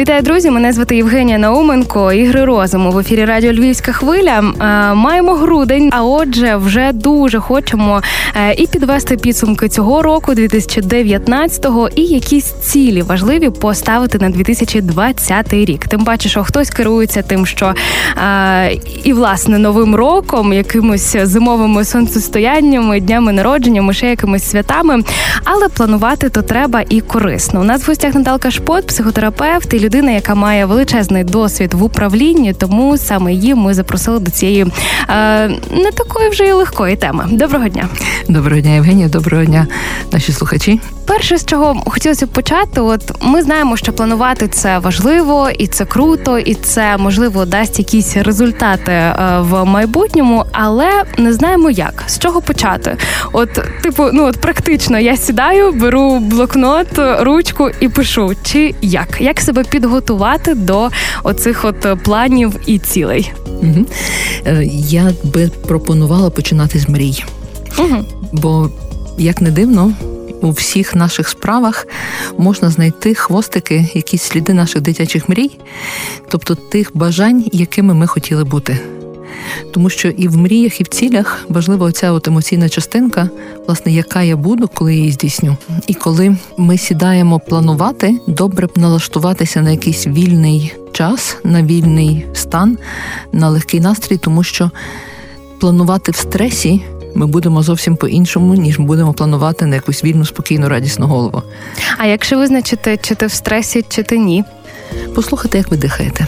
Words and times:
Вітаю, 0.00 0.22
друзі! 0.22 0.50
Мене 0.50 0.72
звати 0.72 0.96
Євгенія 0.96 1.38
Науменко. 1.38 2.12
Ігри 2.12 2.44
розуму 2.44 2.90
в 2.90 2.98
ефірі 2.98 3.24
Радіо 3.24 3.52
Львівська 3.52 3.92
хвиля. 3.92 4.40
Маємо 4.94 5.34
грудень, 5.34 5.90
а 5.92 6.04
отже, 6.04 6.56
вже 6.56 6.92
дуже 6.92 7.38
хочемо 7.38 8.02
е, 8.36 8.54
і 8.54 8.66
підвести 8.66 9.16
підсумки 9.16 9.68
цього 9.68 10.02
року, 10.02 10.32
2019-го, 10.32 11.88
і 11.88 12.02
якісь 12.02 12.44
цілі 12.44 13.02
важливі 13.02 13.50
поставити 13.50 14.18
на 14.18 14.30
2020 14.30 15.52
рік. 15.52 15.88
Тим 15.88 16.04
паче, 16.04 16.28
що 16.28 16.44
хтось 16.44 16.70
керується 16.70 17.22
тим, 17.22 17.46
що 17.46 17.74
і 19.04 19.12
власне 19.12 19.58
новим 19.58 19.94
роком, 19.94 20.52
якимось 20.52 21.16
зимовими 21.22 21.84
сонцестояннями, 21.84 23.00
днями 23.00 23.32
народження, 23.32 23.92
ще 23.92 24.06
якимись 24.10 24.50
святами. 24.50 25.02
Але 25.44 25.68
планувати 25.68 26.28
то 26.28 26.42
треба 26.42 26.82
і 26.88 27.00
корисно. 27.00 27.60
У 27.60 27.64
нас 27.64 27.82
в 27.82 27.86
гостях 27.86 28.14
Наталка 28.14 28.50
Шпот, 28.50 28.86
психотерапевт 28.86 29.74
і 29.74 29.78
людина, 29.90 30.10
яка 30.10 30.34
має 30.34 30.66
величезний 30.66 31.24
досвід 31.24 31.74
в 31.74 31.82
управлінні, 31.82 32.52
тому 32.52 32.98
саме 32.98 33.32
її 33.32 33.54
ми 33.54 33.74
запросили 33.74 34.18
до 34.18 34.30
цієї 34.30 34.62
е, 34.62 35.48
не 35.70 35.92
такої 35.94 36.28
вже 36.28 36.44
й 36.44 36.52
легкої 36.52 36.96
теми. 36.96 37.24
Доброго 37.30 37.68
дня, 37.68 37.88
доброго 38.28 38.60
дня, 38.60 38.70
Євгенія. 38.70 39.08
Доброго 39.08 39.44
дня, 39.44 39.66
наші 40.12 40.32
слухачі. 40.32 40.80
Перше, 41.06 41.38
з 41.38 41.46
чого 41.46 41.82
хотілося 41.86 42.26
б 42.26 42.28
почати, 42.28 42.80
от 42.80 43.22
ми 43.22 43.42
знаємо, 43.42 43.76
що 43.76 43.92
планувати 43.92 44.48
це 44.48 44.78
важливо, 44.78 45.50
і 45.58 45.66
це 45.66 45.84
круто, 45.84 46.38
і 46.38 46.54
це 46.54 46.96
можливо 46.96 47.44
дасть 47.44 47.78
якісь 47.78 48.16
результати 48.16 48.92
е, 48.92 49.14
в 49.40 49.64
майбутньому, 49.64 50.44
але 50.52 50.90
не 51.18 51.32
знаємо 51.32 51.70
як 51.70 52.04
з 52.06 52.18
чого 52.18 52.40
почати. 52.40 52.96
От, 53.32 53.52
типу, 53.82 54.06
ну 54.12 54.24
от 54.26 54.40
практично 54.40 54.98
я 54.98 55.16
сідаю, 55.16 55.72
беру 55.72 56.18
блокнот, 56.18 56.88
ручку 57.20 57.70
і 57.80 57.88
пишу, 57.88 58.32
чи 58.42 58.74
як 58.82 59.20
як 59.20 59.40
себе 59.40 59.64
підготувати 59.70 60.54
до 60.54 60.88
оцих 61.22 61.64
от 61.64 62.02
планів 62.04 62.54
і 62.66 62.78
цілей. 62.78 63.32
Угу. 63.46 63.86
Я 64.70 65.12
би 65.24 65.50
пропонувала 65.68 66.30
починати 66.30 66.78
з 66.78 66.88
мрій, 66.88 67.24
угу. 67.78 68.04
бо 68.32 68.70
як 69.18 69.40
не 69.40 69.50
дивно 69.50 69.92
у 70.42 70.50
всіх 70.50 70.94
наших 70.94 71.28
справах 71.28 71.86
можна 72.38 72.70
знайти 72.70 73.14
хвостики, 73.14 73.86
якісь 73.94 74.22
сліди 74.22 74.54
наших 74.54 74.80
дитячих 74.80 75.28
мрій, 75.28 75.50
тобто 76.28 76.54
тих 76.54 76.90
бажань, 76.94 77.44
якими 77.52 77.94
ми 77.94 78.06
хотіли 78.06 78.44
бути. 78.44 78.78
Тому 79.72 79.90
що 79.90 80.08
і 80.08 80.28
в 80.28 80.36
мріях, 80.36 80.80
і 80.80 80.84
в 80.84 80.88
цілях 80.88 81.44
важлива 81.48 81.86
оця 81.86 82.12
от 82.12 82.28
емоційна 82.28 82.68
частинка, 82.68 83.28
власне, 83.66 83.92
яка 83.92 84.22
я 84.22 84.36
буду, 84.36 84.68
коли 84.74 84.94
я 84.94 85.00
її 85.00 85.12
здійсню. 85.12 85.56
І 85.86 85.94
коли 85.94 86.36
ми 86.56 86.78
сідаємо 86.78 87.40
планувати, 87.40 88.16
добре 88.26 88.66
б 88.66 88.70
налаштуватися 88.76 89.62
на 89.62 89.70
якийсь 89.70 90.06
вільний 90.06 90.74
час, 90.92 91.36
на 91.44 91.62
вільний 91.62 92.26
стан, 92.34 92.78
на 93.32 93.48
легкий 93.48 93.80
настрій, 93.80 94.16
тому 94.16 94.42
що 94.42 94.70
планувати 95.60 96.12
в 96.12 96.16
стресі 96.16 96.82
ми 97.14 97.26
будемо 97.26 97.62
зовсім 97.62 97.96
по-іншому, 97.96 98.54
ніж 98.54 98.78
ми 98.78 98.84
будемо 98.84 99.12
планувати 99.12 99.66
на 99.66 99.74
якусь 99.74 100.04
вільну, 100.04 100.24
спокійну, 100.24 100.68
радісну 100.68 101.06
голову. 101.06 101.42
А 101.98 102.06
якщо 102.06 102.38
визначити, 102.38 102.98
чи 103.02 103.14
ти 103.14 103.26
в 103.26 103.32
стресі, 103.32 103.84
чи 103.88 104.02
ти 104.02 104.18
ні? 104.18 104.44
Послухайте, 105.14 105.58
як 105.58 105.70
ви 105.70 105.76
дихаєте. 105.76 106.26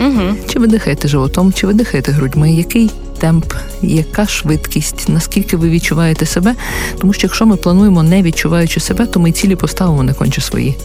Угу. 0.00 0.34
Чи 0.48 0.58
ви 0.58 0.66
дихаєте 0.66 1.08
животом, 1.08 1.52
чи 1.52 1.66
ви 1.66 1.74
дихаєте 1.74 2.12
грудьми? 2.12 2.52
Який 2.52 2.90
темп, 3.18 3.52
яка 3.82 4.26
швидкість, 4.26 5.08
наскільки 5.08 5.56
ви 5.56 5.70
відчуваєте 5.70 6.26
себе? 6.26 6.54
Тому 7.00 7.12
що 7.12 7.26
якщо 7.26 7.46
ми 7.46 7.56
плануємо 7.56 8.02
не 8.02 8.22
відчуваючи 8.22 8.80
себе, 8.80 9.06
то 9.06 9.20
ми 9.20 9.32
цілі 9.32 9.56
поставимо 9.56 10.02
не 10.02 10.14
конче 10.14 10.40
свої. 10.40 10.76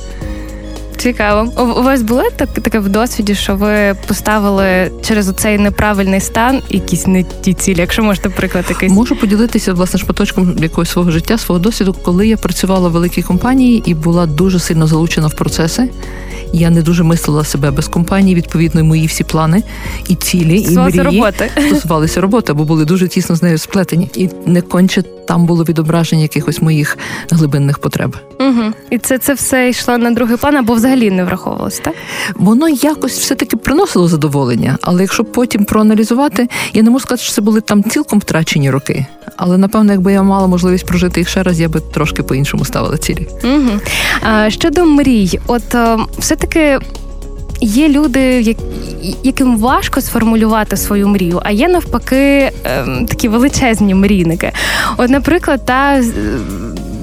Цікаво. 1.01 1.51
У 1.79 1.83
вас 1.83 2.01
було 2.01 2.23
так 2.35 2.49
таке 2.53 2.79
в 2.79 2.89
досвіді, 2.89 3.35
що 3.35 3.55
ви 3.55 3.95
поставили 4.07 4.91
через 5.07 5.29
оцей 5.29 5.57
неправильний 5.57 6.19
стан 6.19 6.61
якісь 6.69 7.07
не 7.07 7.23
ті 7.23 7.53
цілі, 7.53 7.79
якщо 7.79 8.03
можете 8.03 8.29
приклад 8.29 8.65
якийсь? 8.69 8.93
Можу 8.93 9.15
поділитися 9.15 9.73
власне 9.73 9.99
шматочком 9.99 10.55
якогось 10.57 10.89
свого 10.89 11.11
життя, 11.11 11.37
свого 11.37 11.59
досвіду, 11.59 11.95
коли 12.01 12.27
я 12.27 12.37
працювала 12.37 12.89
в 12.89 12.91
великій 12.91 13.21
компанії 13.21 13.83
і 13.85 13.93
була 13.93 14.25
дуже 14.25 14.59
сильно 14.59 14.87
залучена 14.87 15.27
в 15.27 15.33
процеси. 15.33 15.89
Я 16.53 16.69
не 16.69 16.81
дуже 16.81 17.03
мислила 17.03 17.43
себе 17.43 17.71
без 17.71 17.87
компанії. 17.87 18.35
Відповідно, 18.35 18.83
мої 18.83 19.07
всі 19.07 19.23
плани 19.23 19.63
і 20.07 20.15
цілі, 20.15 20.61
і 20.61 20.77
мрії 20.77 21.01
роботи. 21.01 21.49
стосувалися 21.67 22.21
роботи, 22.21 22.53
бо 22.53 22.63
були 22.63 22.85
дуже 22.85 23.07
тісно 23.07 23.35
з 23.35 23.43
нею 23.43 23.57
сплетені, 23.57 24.09
і 24.15 24.29
не 24.45 24.61
конче 24.61 25.03
там 25.31 25.45
було 25.45 25.63
відображення 25.63 26.21
якихось 26.21 26.61
моїх 26.61 26.97
глибинних 27.29 27.79
потреб. 27.79 28.17
Угу. 28.39 28.73
І 28.89 28.97
це 28.97 29.17
це 29.17 29.33
все 29.33 29.69
йшло 29.69 29.97
на 29.97 30.11
другий 30.11 30.37
план, 30.37 30.57
або 30.57 30.73
взагалі 30.73 31.11
не 31.11 31.23
враховувалось, 31.23 31.79
так? 31.79 31.93
Воно 32.35 32.69
якось 32.69 33.19
все-таки 33.19 33.57
приносило 33.57 34.07
задоволення, 34.07 34.77
але 34.81 35.01
якщо 35.01 35.23
потім 35.23 35.65
проаналізувати, 35.65 36.47
я 36.73 36.83
не 36.83 36.89
можу 36.89 37.03
сказати, 37.03 37.23
що 37.23 37.33
це 37.33 37.41
були 37.41 37.61
там 37.61 37.83
цілком 37.83 38.19
втрачені 38.19 38.71
роки. 38.71 39.05
Але 39.37 39.57
напевно, 39.57 39.91
якби 39.91 40.13
я 40.13 40.23
мала 40.23 40.47
можливість 40.47 40.85
прожити 40.85 41.19
їх 41.19 41.29
ще 41.29 41.43
раз, 41.43 41.59
я 41.59 41.69
би 41.69 41.79
трошки 41.79 42.23
по-іншому 42.23 42.65
ставила 42.65 42.97
цілі. 42.97 43.27
Угу. 43.43 43.79
А, 44.21 44.49
Щодо 44.49 44.85
мрій, 44.85 45.39
от 45.47 45.75
е, 45.75 45.97
все-таки 46.17 46.79
є 47.61 47.89
люди, 47.89 48.55
яким 49.23 49.57
важко 49.57 50.01
сформулювати 50.01 50.77
свою 50.77 51.07
мрію, 51.07 51.41
а 51.43 51.51
є 51.51 51.67
навпаки 51.67 52.51
ем, 52.63 53.05
такі 53.05 53.27
величезні 53.27 53.95
мрійники. 53.95 54.51
От, 54.97 55.09
наприклад, 55.09 55.65
та 55.65 56.03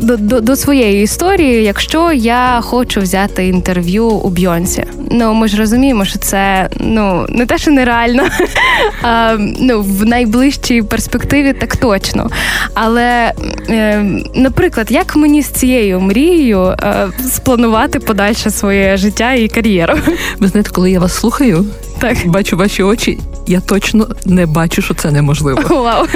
до, 0.08 0.16
до 0.16 0.40
до, 0.40 0.56
своєї 0.56 1.02
історії, 1.02 1.64
якщо 1.64 2.12
я 2.12 2.60
хочу 2.62 3.00
взяти 3.00 3.46
інтерв'ю 3.46 4.06
у 4.06 4.28
Бьонсі. 4.28 4.84
Ну 5.10 5.34
ми 5.34 5.48
ж 5.48 5.56
розуміємо, 5.56 6.04
що 6.04 6.18
це 6.18 6.68
ну 6.80 7.26
не 7.28 7.46
те, 7.46 7.58
що 7.58 7.70
нереально, 7.70 8.22
а 9.02 9.36
ну 9.60 9.82
в 9.82 10.06
найближчій 10.06 10.82
перспективі 10.82 11.52
так 11.52 11.76
точно. 11.76 12.30
Але, 12.74 13.32
е, 13.70 14.04
наприклад, 14.34 14.86
як 14.90 15.16
мені 15.16 15.42
з 15.42 15.48
цією 15.48 16.00
мрією 16.00 16.60
е, 16.62 17.08
спланувати 17.30 18.00
подальше 18.00 18.50
своє 18.50 18.96
життя 18.96 19.32
і 19.32 19.48
кар'єру? 19.48 19.94
Ви 20.38 20.48
знаєте, 20.48 20.70
коли 20.72 20.90
я 20.90 21.00
вас 21.00 21.14
слухаю, 21.14 21.64
так 21.98 22.16
бачу 22.26 22.56
ваші 22.56 22.82
очі. 22.82 23.18
Я 23.46 23.60
точно 23.60 24.08
не 24.26 24.46
бачу, 24.46 24.82
що 24.82 24.94
це 24.94 25.10
неможливо. 25.10 25.62
Вау. 25.70 26.06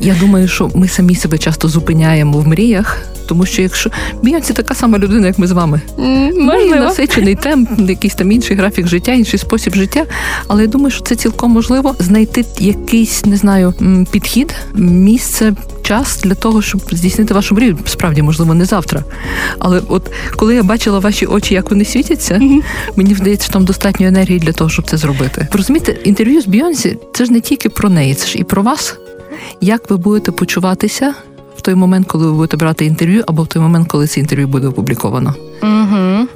Я 0.00 0.14
думаю, 0.20 0.48
що 0.48 0.70
ми 0.74 0.88
самі 0.88 1.14
себе 1.14 1.38
часто 1.38 1.68
зупиняємо 1.68 2.38
в 2.38 2.48
мріях, 2.48 2.98
тому 3.26 3.46
що 3.46 3.62
якщо 3.62 3.90
Бійонсі 4.22 4.52
така 4.52 4.74
сама 4.74 4.98
людина, 4.98 5.26
як 5.26 5.38
ми 5.38 5.46
з 5.46 5.50
вами, 5.50 5.80
Можливо. 6.36 6.74
насичений 6.74 7.34
темп, 7.34 7.70
якийсь 7.78 8.14
там 8.14 8.32
інший 8.32 8.56
графік 8.56 8.86
життя, 8.86 9.12
інший 9.12 9.38
спосіб 9.38 9.74
життя. 9.74 10.04
Але 10.46 10.62
я 10.62 10.68
думаю, 10.68 10.90
що 10.90 11.00
це 11.00 11.16
цілком 11.16 11.50
можливо 11.50 11.94
знайти 11.98 12.44
якийсь 12.58 13.24
не 13.24 13.36
знаю 13.36 13.74
підхід, 14.10 14.54
місце. 14.74 15.52
Час 15.82 16.20
для 16.24 16.34
того, 16.34 16.62
щоб 16.62 16.80
здійснити 16.90 17.34
вашу 17.34 17.54
мрію, 17.54 17.78
справді 17.86 18.22
можливо 18.22 18.54
не 18.54 18.64
завтра. 18.64 19.04
Але 19.58 19.80
от 19.88 20.10
коли 20.36 20.54
я 20.54 20.62
бачила 20.62 20.98
ваші 20.98 21.26
очі, 21.26 21.54
як 21.54 21.70
вони 21.70 21.84
світяться, 21.84 22.34
mm-hmm. 22.34 22.62
мені 22.96 23.14
здається, 23.14 23.44
що 23.44 23.52
там 23.52 23.64
достатньо 23.64 24.06
енергії 24.06 24.38
для 24.38 24.52
того, 24.52 24.70
щоб 24.70 24.90
це 24.90 24.96
зробити. 25.02 25.48
Розумієте, 25.52 25.92
інтерв'ю 25.92 26.40
з 26.40 26.46
Бійонсі 26.46 26.98
це 27.12 27.24
ж 27.24 27.32
не 27.32 27.40
тільки 27.40 27.68
про 27.68 27.88
неї, 27.88 28.14
це 28.14 28.26
ж 28.26 28.38
і 28.38 28.44
про 28.44 28.62
вас. 28.62 28.98
Як 29.60 29.90
ви 29.90 29.96
будете 29.96 30.32
почуватися 30.32 31.14
в 31.56 31.60
той 31.60 31.74
момент, 31.74 32.06
коли 32.06 32.26
ви 32.26 32.32
будете 32.32 32.56
брати 32.56 32.84
інтерв'ю, 32.84 33.24
або 33.26 33.42
в 33.42 33.46
той 33.46 33.62
момент, 33.62 33.88
коли 33.88 34.06
це 34.06 34.20
інтерв'ю 34.20 34.48
буде 34.48 34.66
опубліковано? 34.66 35.34
Угу. 35.62 36.28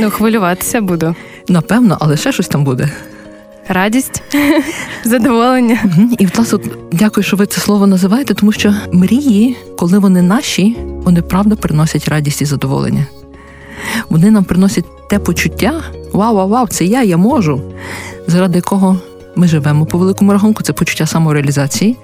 Ну, 0.00 0.10
хвилюватися 0.10 0.80
буду. 0.80 1.14
Напевно, 1.48 1.96
але 2.00 2.16
ще 2.16 2.32
щось 2.32 2.48
там 2.48 2.64
буде. 2.64 2.90
Радість, 3.68 4.22
задоволення. 5.04 5.78
І 6.18 6.26
власне, 6.26 6.58
дякую, 6.92 7.24
що 7.24 7.36
ви 7.36 7.46
це 7.46 7.60
слово 7.60 7.86
називаєте, 7.86 8.34
тому 8.34 8.52
що 8.52 8.74
мрії, 8.92 9.56
коли 9.78 9.98
вони 9.98 10.22
наші, 10.22 10.76
вони 11.04 11.22
правда 11.22 11.56
приносять 11.56 12.08
радість 12.08 12.42
і 12.42 12.44
задоволення. 12.44 13.06
Вони 14.08 14.30
нам 14.30 14.44
приносять 14.44 14.84
те 15.08 15.18
почуття: 15.18 15.82
вау, 16.12 16.36
вау, 16.36 16.48
вау, 16.48 16.68
це 16.68 16.84
я, 16.84 17.02
я 17.02 17.16
можу, 17.16 17.62
заради 18.26 18.58
якого 18.58 19.00
ми 19.36 19.48
живемо 19.48 19.86
по 19.86 19.98
великому 19.98 20.32
рахунку, 20.32 20.62
це 20.62 20.72
почуття 20.72 21.06
самореалізації, 21.06 21.96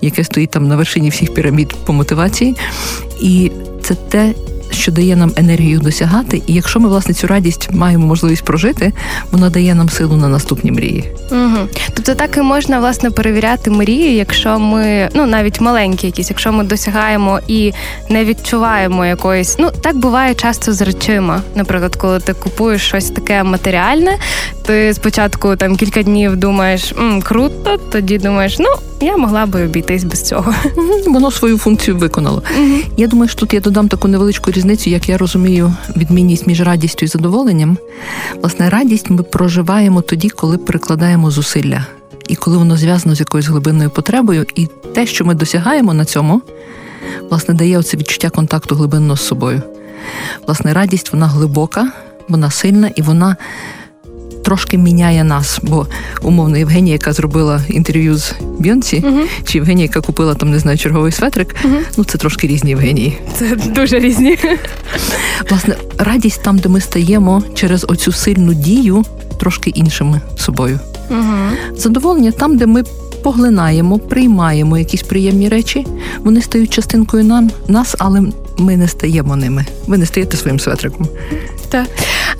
яке 0.00 0.24
стоїть 0.24 0.50
там 0.50 0.68
на 0.68 0.76
вершині 0.76 1.08
всіх 1.08 1.34
пірамід 1.34 1.74
по 1.84 1.92
мотивації. 1.92 2.56
І 3.20 3.50
це 3.82 3.94
те, 3.94 4.34
що 4.82 4.92
дає 4.92 5.16
нам 5.16 5.32
енергію 5.36 5.80
досягати. 5.80 6.42
І 6.46 6.54
якщо 6.54 6.80
ми 6.80 6.88
власне 6.88 7.14
цю 7.14 7.26
радість 7.26 7.68
маємо 7.72 8.06
можливість 8.06 8.44
прожити, 8.44 8.92
вона 9.30 9.50
дає 9.50 9.74
нам 9.74 9.88
силу 9.88 10.16
на 10.16 10.28
наступні 10.28 10.72
мрії. 10.72 11.04
Угу. 11.30 11.68
Тобто 11.94 12.14
так 12.14 12.36
і 12.36 12.40
можна 12.40 12.78
власне 12.78 13.10
перевіряти 13.10 13.70
мрії, 13.70 14.16
якщо 14.16 14.58
ми 14.58 15.08
ну 15.14 15.26
навіть 15.26 15.60
маленькі, 15.60 16.06
якісь, 16.06 16.30
якщо 16.30 16.52
ми 16.52 16.64
досягаємо 16.64 17.40
і 17.48 17.72
не 18.08 18.24
відчуваємо 18.24 19.06
якоїсь. 19.06 19.56
Ну 19.58 19.70
так 19.82 19.96
буває 19.96 20.34
часто 20.34 20.72
з 20.72 20.82
речима. 20.82 21.40
Наприклад, 21.54 21.96
коли 21.96 22.20
ти 22.20 22.32
купуєш 22.34 22.82
щось 22.82 23.10
таке 23.10 23.42
матеріальне, 23.42 24.18
ти 24.66 24.94
спочатку 24.94 25.56
там 25.56 25.76
кілька 25.76 26.02
днів 26.02 26.36
думаєш 26.36 26.92
М, 26.98 27.22
круто, 27.22 27.76
тоді 27.92 28.18
думаєш, 28.18 28.58
ну 28.58 28.66
я 29.00 29.16
могла 29.16 29.46
би 29.46 29.64
обійтись 29.64 30.04
без 30.04 30.22
цього. 30.22 30.54
Воно 31.06 31.30
свою 31.30 31.58
функцію 31.58 31.96
виконало. 31.96 32.42
Угу. 32.58 32.78
Я 32.96 33.06
думаю, 33.06 33.28
що 33.28 33.38
тут 33.38 33.54
я 33.54 33.60
додам 33.60 33.88
таку 33.88 34.08
невеличку 34.08 34.50
різницю, 34.50 34.71
як 34.80 35.08
я 35.08 35.18
розумію, 35.18 35.74
відмінність 35.96 36.46
між 36.46 36.60
радістю 36.60 37.04
і 37.04 37.08
задоволенням. 37.08 37.78
Власне, 38.40 38.70
радість 38.70 39.10
ми 39.10 39.22
проживаємо 39.22 40.02
тоді, 40.02 40.28
коли 40.28 40.58
прикладаємо 40.58 41.30
зусилля, 41.30 41.86
і 42.28 42.36
коли 42.36 42.56
воно 42.56 42.76
зв'язано 42.76 43.14
з 43.14 43.20
якоюсь 43.20 43.46
глибинною 43.46 43.90
потребою, 43.90 44.46
і 44.54 44.68
те, 44.94 45.06
що 45.06 45.24
ми 45.24 45.34
досягаємо 45.34 45.94
на 45.94 46.04
цьому, 46.04 46.42
власне, 47.30 47.54
дає 47.54 47.78
оце 47.78 47.96
відчуття 47.96 48.30
контакту 48.30 48.74
глибинно 48.74 49.16
з 49.16 49.26
собою. 49.26 49.62
Власне, 50.46 50.72
радість 50.72 51.12
вона 51.12 51.26
глибока, 51.26 51.92
вона 52.28 52.50
сильна 52.50 52.90
і 52.96 53.02
вона 53.02 53.36
трошки 54.42 54.78
міняє 54.78 55.24
нас. 55.24 55.58
Бо 55.62 55.86
умовно 56.22 56.56
Євгенія, 56.58 56.92
яка 56.92 57.12
зробила 57.12 57.60
інтерв'ю 57.68 58.16
з 58.16 58.34
Бьонсі, 58.58 58.96
uh 59.06 59.22
чи 59.44 59.58
Євгенія, 59.58 59.86
яка 59.86 60.00
купила 60.00 60.34
там, 60.34 60.50
не 60.50 60.58
знаю, 60.58 60.78
черговий 60.78 61.12
светрик, 61.12 61.54
uh 61.64 61.78
ну 61.96 62.04
це 62.04 62.18
трошки 62.18 62.46
різні 62.46 62.70
Євгенії. 62.70 63.18
Це 63.38 63.56
дуже 63.56 63.98
різні. 63.98 64.38
Власне, 65.50 65.76
радість 65.98 66.42
там, 66.42 66.58
де 66.58 66.68
ми 66.68 66.80
стаємо 66.80 67.42
через 67.54 67.84
оцю 67.88 68.12
сильну 68.12 68.54
дію, 68.54 69.04
трошки 69.40 69.70
іншими 69.70 70.20
собою. 70.36 70.80
uh 71.10 71.50
Задоволення 71.76 72.30
там, 72.30 72.56
де 72.56 72.66
ми. 72.66 72.84
Поглинаємо, 73.22 73.98
приймаємо 73.98 74.78
якісь 74.78 75.02
приємні 75.02 75.48
речі, 75.48 75.86
вони 76.18 76.42
стають 76.42 76.72
частинкою 76.72 77.24
нам, 77.24 77.50
нас, 77.68 77.96
але 77.98 78.22
ми 78.58 78.76
не 78.76 78.88
стаємо 78.88 79.36
ними. 79.36 79.66
Ви 79.86 79.98
не 79.98 80.06
стаєте 80.06 80.36
своїм 80.36 80.60
светриком. 80.60 81.08
Так. 81.72 81.86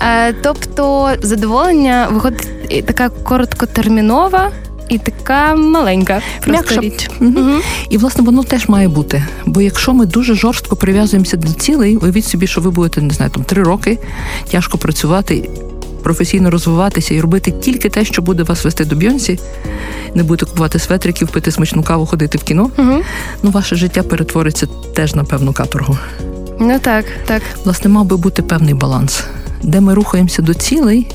Е, 0.01 0.33
тобто 0.33 1.11
задоволення 1.21 2.07
виходить 2.11 2.85
така 2.85 3.09
короткотермінова. 3.09 4.51
І 4.89 4.97
така 4.97 5.55
маленька 5.55 6.21
М'якша. 6.47 6.81
річ. 6.81 7.09
Угу. 7.21 7.51
І 7.89 7.97
власне 7.97 8.23
воно 8.23 8.43
теж 8.43 8.69
має 8.69 8.87
бути. 8.87 9.23
Бо 9.45 9.61
якщо 9.61 9.93
ми 9.93 10.05
дуже 10.05 10.35
жорстко 10.35 10.75
прив'язуємося 10.75 11.37
до 11.37 11.47
цілей, 11.47 11.97
уявіть 11.97 12.25
собі, 12.25 12.47
що 12.47 12.61
ви 12.61 12.71
будете 12.71 13.01
не 13.01 13.13
знаю, 13.13 13.31
там 13.31 13.43
три 13.43 13.63
роки 13.63 13.99
тяжко 14.51 14.77
працювати, 14.77 15.49
професійно 16.03 16.49
розвиватися 16.49 17.13
і 17.13 17.21
робити 17.21 17.51
тільки 17.51 17.89
те, 17.89 18.05
що 18.05 18.21
буде 18.21 18.43
вас 18.43 18.65
вести 18.65 18.85
до 18.85 18.95
Бьонсі, 18.95 19.39
не 20.15 20.23
будете 20.23 20.45
купувати 20.45 20.79
светриків, 20.79 21.27
пити 21.27 21.51
смачну 21.51 21.83
каву, 21.83 22.05
ходити 22.05 22.37
в 22.37 22.43
кіно. 22.43 22.69
Угу. 22.77 23.01
Ну, 23.43 23.51
ваше 23.51 23.75
життя 23.75 24.03
перетвориться 24.03 24.67
теж 24.95 25.15
на 25.15 25.23
певну 25.23 25.53
каторгу. 25.53 25.97
Ну 26.59 26.79
так, 26.79 27.05
так. 27.25 27.41
Власне, 27.63 27.89
мав 27.89 28.05
би 28.05 28.17
бути 28.17 28.41
певний 28.41 28.73
баланс, 28.73 29.23
де 29.63 29.81
ми 29.81 29.93
рухаємося 29.93 30.41
до 30.41 30.53
цілей 30.53 31.07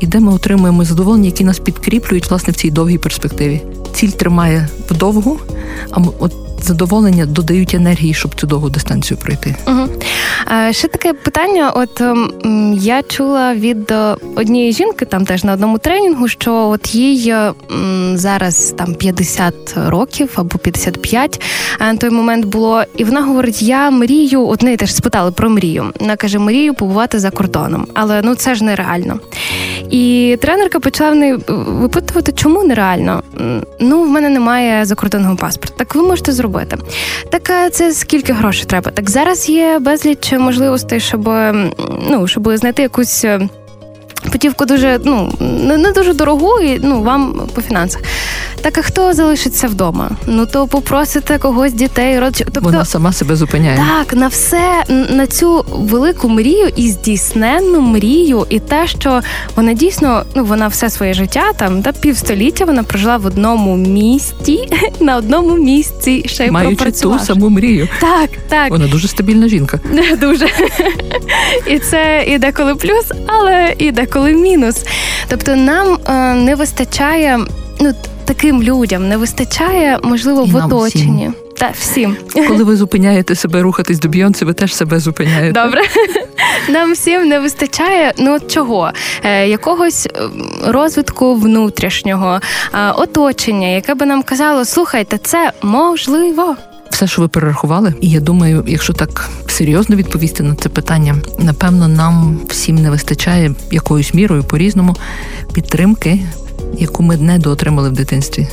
і 0.00 0.06
де 0.06 0.20
ми 0.20 0.32
отримуємо 0.32 0.84
задоволення, 0.84 1.26
які 1.26 1.44
нас 1.44 1.58
підкріплюють 1.58 2.30
власне 2.30 2.52
в 2.52 2.56
цій 2.56 2.70
довгій 2.70 2.98
перспективі. 2.98 3.62
Ціль 3.94 4.08
тримає 4.08 4.68
вдовгу, 4.90 5.38
а 5.90 6.00
от 6.18 6.32
задоволення 6.64 7.26
додають 7.26 7.74
енергії, 7.74 8.14
щоб 8.14 8.34
цю 8.34 8.46
довгу 8.46 8.70
дистанцію 8.70 9.18
пройти. 9.18 9.56
Угу. 9.66 9.88
Ще 10.70 10.88
таке 10.88 11.12
питання: 11.12 11.70
от 11.70 12.00
ем, 12.00 12.32
я 12.78 13.02
чула 13.02 13.54
від 13.54 13.90
е, 13.90 14.16
однієї 14.36 14.72
жінки, 14.72 15.04
там 15.04 15.24
теж 15.24 15.44
на 15.44 15.52
одному 15.52 15.78
тренінгу, 15.78 16.28
що 16.28 16.54
от 16.54 16.94
їй 16.94 17.30
е, 17.30 17.52
зараз 18.14 18.74
там 18.78 18.94
50 18.94 19.54
років 19.86 20.30
або 20.34 20.58
55 20.58 21.40
на 21.80 21.96
той 21.96 22.10
момент 22.10 22.44
було, 22.44 22.82
і 22.96 23.04
вона 23.04 23.22
говорить: 23.22 23.62
я 23.62 23.90
мрію, 23.90 24.48
от 24.48 24.62
неї 24.62 24.76
теж 24.76 24.94
спитали 24.94 25.32
про 25.32 25.50
мрію. 25.50 25.92
Вона 26.00 26.16
каже: 26.16 26.38
мрію 26.38 26.74
побувати 26.74 27.18
за 27.18 27.30
кордоном, 27.30 27.86
але 27.94 28.22
ну 28.22 28.34
це 28.34 28.54
ж 28.54 28.64
нереально. 28.64 29.18
І 29.92 30.38
тренерка 30.40 30.80
почала 30.80 31.10
в 31.10 31.14
неї 31.14 31.38
випитувати, 31.48 32.32
чому 32.32 32.64
нереально. 32.64 33.22
Ну, 33.80 34.02
в 34.02 34.08
мене 34.08 34.28
немає 34.28 34.84
закордонного 34.84 35.36
паспорта. 35.36 35.74
Так 35.76 35.94
ви 35.94 36.02
можете 36.02 36.32
зробити. 36.32 36.78
Так 37.30 37.72
це 37.72 37.92
скільки 37.92 38.32
грошей 38.32 38.64
треба? 38.64 38.90
Так 38.90 39.10
зараз 39.10 39.48
є 39.48 39.78
безліч 39.78 40.32
можливостей, 40.32 41.00
щоб 41.00 41.30
ну 42.10 42.26
щоб 42.26 42.56
знайти 42.56 42.82
якусь. 42.82 43.24
Е, 43.24 43.48
путівку 44.32 44.64
дуже 44.64 45.00
ну 45.04 45.32
не 45.78 45.92
дуже 45.92 46.14
дорогу 46.14 46.60
і 46.60 46.80
ну 46.82 47.02
вам 47.02 47.48
по 47.54 47.60
фінансах. 47.60 48.02
Так 48.62 48.78
а 48.78 48.82
хто 48.82 49.12
залишиться 49.12 49.68
вдома? 49.68 50.10
Ну 50.26 50.46
то 50.46 50.66
попросите 50.66 51.38
когось 51.38 51.72
дітей, 51.72 52.20
родичів. 52.20 52.46
Тобто 52.52 52.70
вона 52.70 52.84
сама 52.84 53.12
себе 53.12 53.36
зупиняє. 53.36 53.76
Так, 53.76 54.14
на 54.14 54.28
все 54.28 54.84
на 55.10 55.26
цю 55.26 55.64
велику 55.68 56.28
мрію 56.28 56.68
і 56.76 56.90
здійсненну 56.90 57.80
мрію, 57.80 58.46
і 58.48 58.60
те, 58.60 58.86
що 58.86 59.20
вона 59.56 59.72
дійсно 59.72 60.24
ну 60.34 60.44
вона 60.44 60.68
все 60.68 60.90
своє 60.90 61.14
життя 61.14 61.52
там 61.56 61.82
та 61.82 61.92
півстоліття 61.92 62.64
вона 62.64 62.82
прожила 62.82 63.16
в 63.16 63.26
одному 63.26 63.76
місті 63.76 64.68
на 65.00 65.16
одному 65.16 65.56
місці 65.56 66.24
ще 66.26 66.46
й 66.46 66.50
Маючи 66.50 66.92
ту 66.92 67.18
саму 67.18 67.48
мрію. 67.48 67.88
Так, 68.00 68.30
так. 68.48 68.70
Вона 68.70 68.86
дуже 68.86 69.08
стабільна 69.08 69.48
жінка. 69.48 69.80
Дуже. 70.20 70.46
І 71.66 71.78
це 71.78 72.24
і 72.28 72.38
деколи 72.38 72.74
плюс, 72.74 73.12
але 73.26 73.74
і 73.78 73.90
деколи 73.90 74.32
мінус. 74.32 74.84
Тобто 75.28 75.56
нам 75.56 75.98
е, 76.08 76.34
не 76.34 76.54
вистачає 76.54 77.38
ну 77.82 77.92
таким 78.24 78.62
людям 78.62 79.08
не 79.08 79.16
вистачає, 79.16 79.98
можливо, 80.02 80.44
в 80.44 80.56
оточенні. 80.56 81.30
Та 81.56 81.70
всім, 81.78 82.16
коли 82.48 82.64
ви 82.64 82.76
зупиняєте 82.76 83.34
себе 83.34 83.62
рухатись 83.62 83.98
до 83.98 84.08
Бійонці, 84.08 84.44
ви 84.44 84.54
теж 84.54 84.74
себе 84.74 84.98
зупиняєте. 84.98 85.62
Добре, 85.64 85.80
нам 86.68 86.92
всім 86.92 87.28
не 87.28 87.40
вистачає. 87.40 88.12
Ну 88.18 88.34
от 88.34 88.50
чого? 88.50 88.90
Е, 89.24 89.48
якогось 89.48 90.08
ем, 90.14 90.30
розвитку 90.66 91.34
внутрішнього 91.34 92.40
е, 92.74 92.90
оточення, 92.90 93.68
яке 93.68 93.94
би 93.94 94.06
нам 94.06 94.22
казало, 94.22 94.64
слухайте, 94.64 95.18
це 95.18 95.52
можливо. 95.62 96.56
Все, 96.90 97.06
що 97.06 97.22
ви 97.22 97.28
перерахували, 97.28 97.94
і 98.00 98.10
я 98.10 98.20
думаю, 98.20 98.64
якщо 98.66 98.92
так 98.92 99.30
серйозно 99.48 99.96
відповісти 99.96 100.42
на 100.42 100.54
це 100.54 100.68
питання, 100.68 101.14
напевно, 101.38 101.88
нам 101.88 102.40
всім 102.48 102.76
не 102.76 102.90
вистачає 102.90 103.54
якоюсь 103.70 104.14
мірою 104.14 104.44
по 104.44 104.58
різному 104.58 104.96
підтримки 105.52 106.20
яку 106.78 107.02
ми 107.02 107.16
недоотримали 107.16 107.88
в 107.88 107.92
дитинстві. 107.92 108.48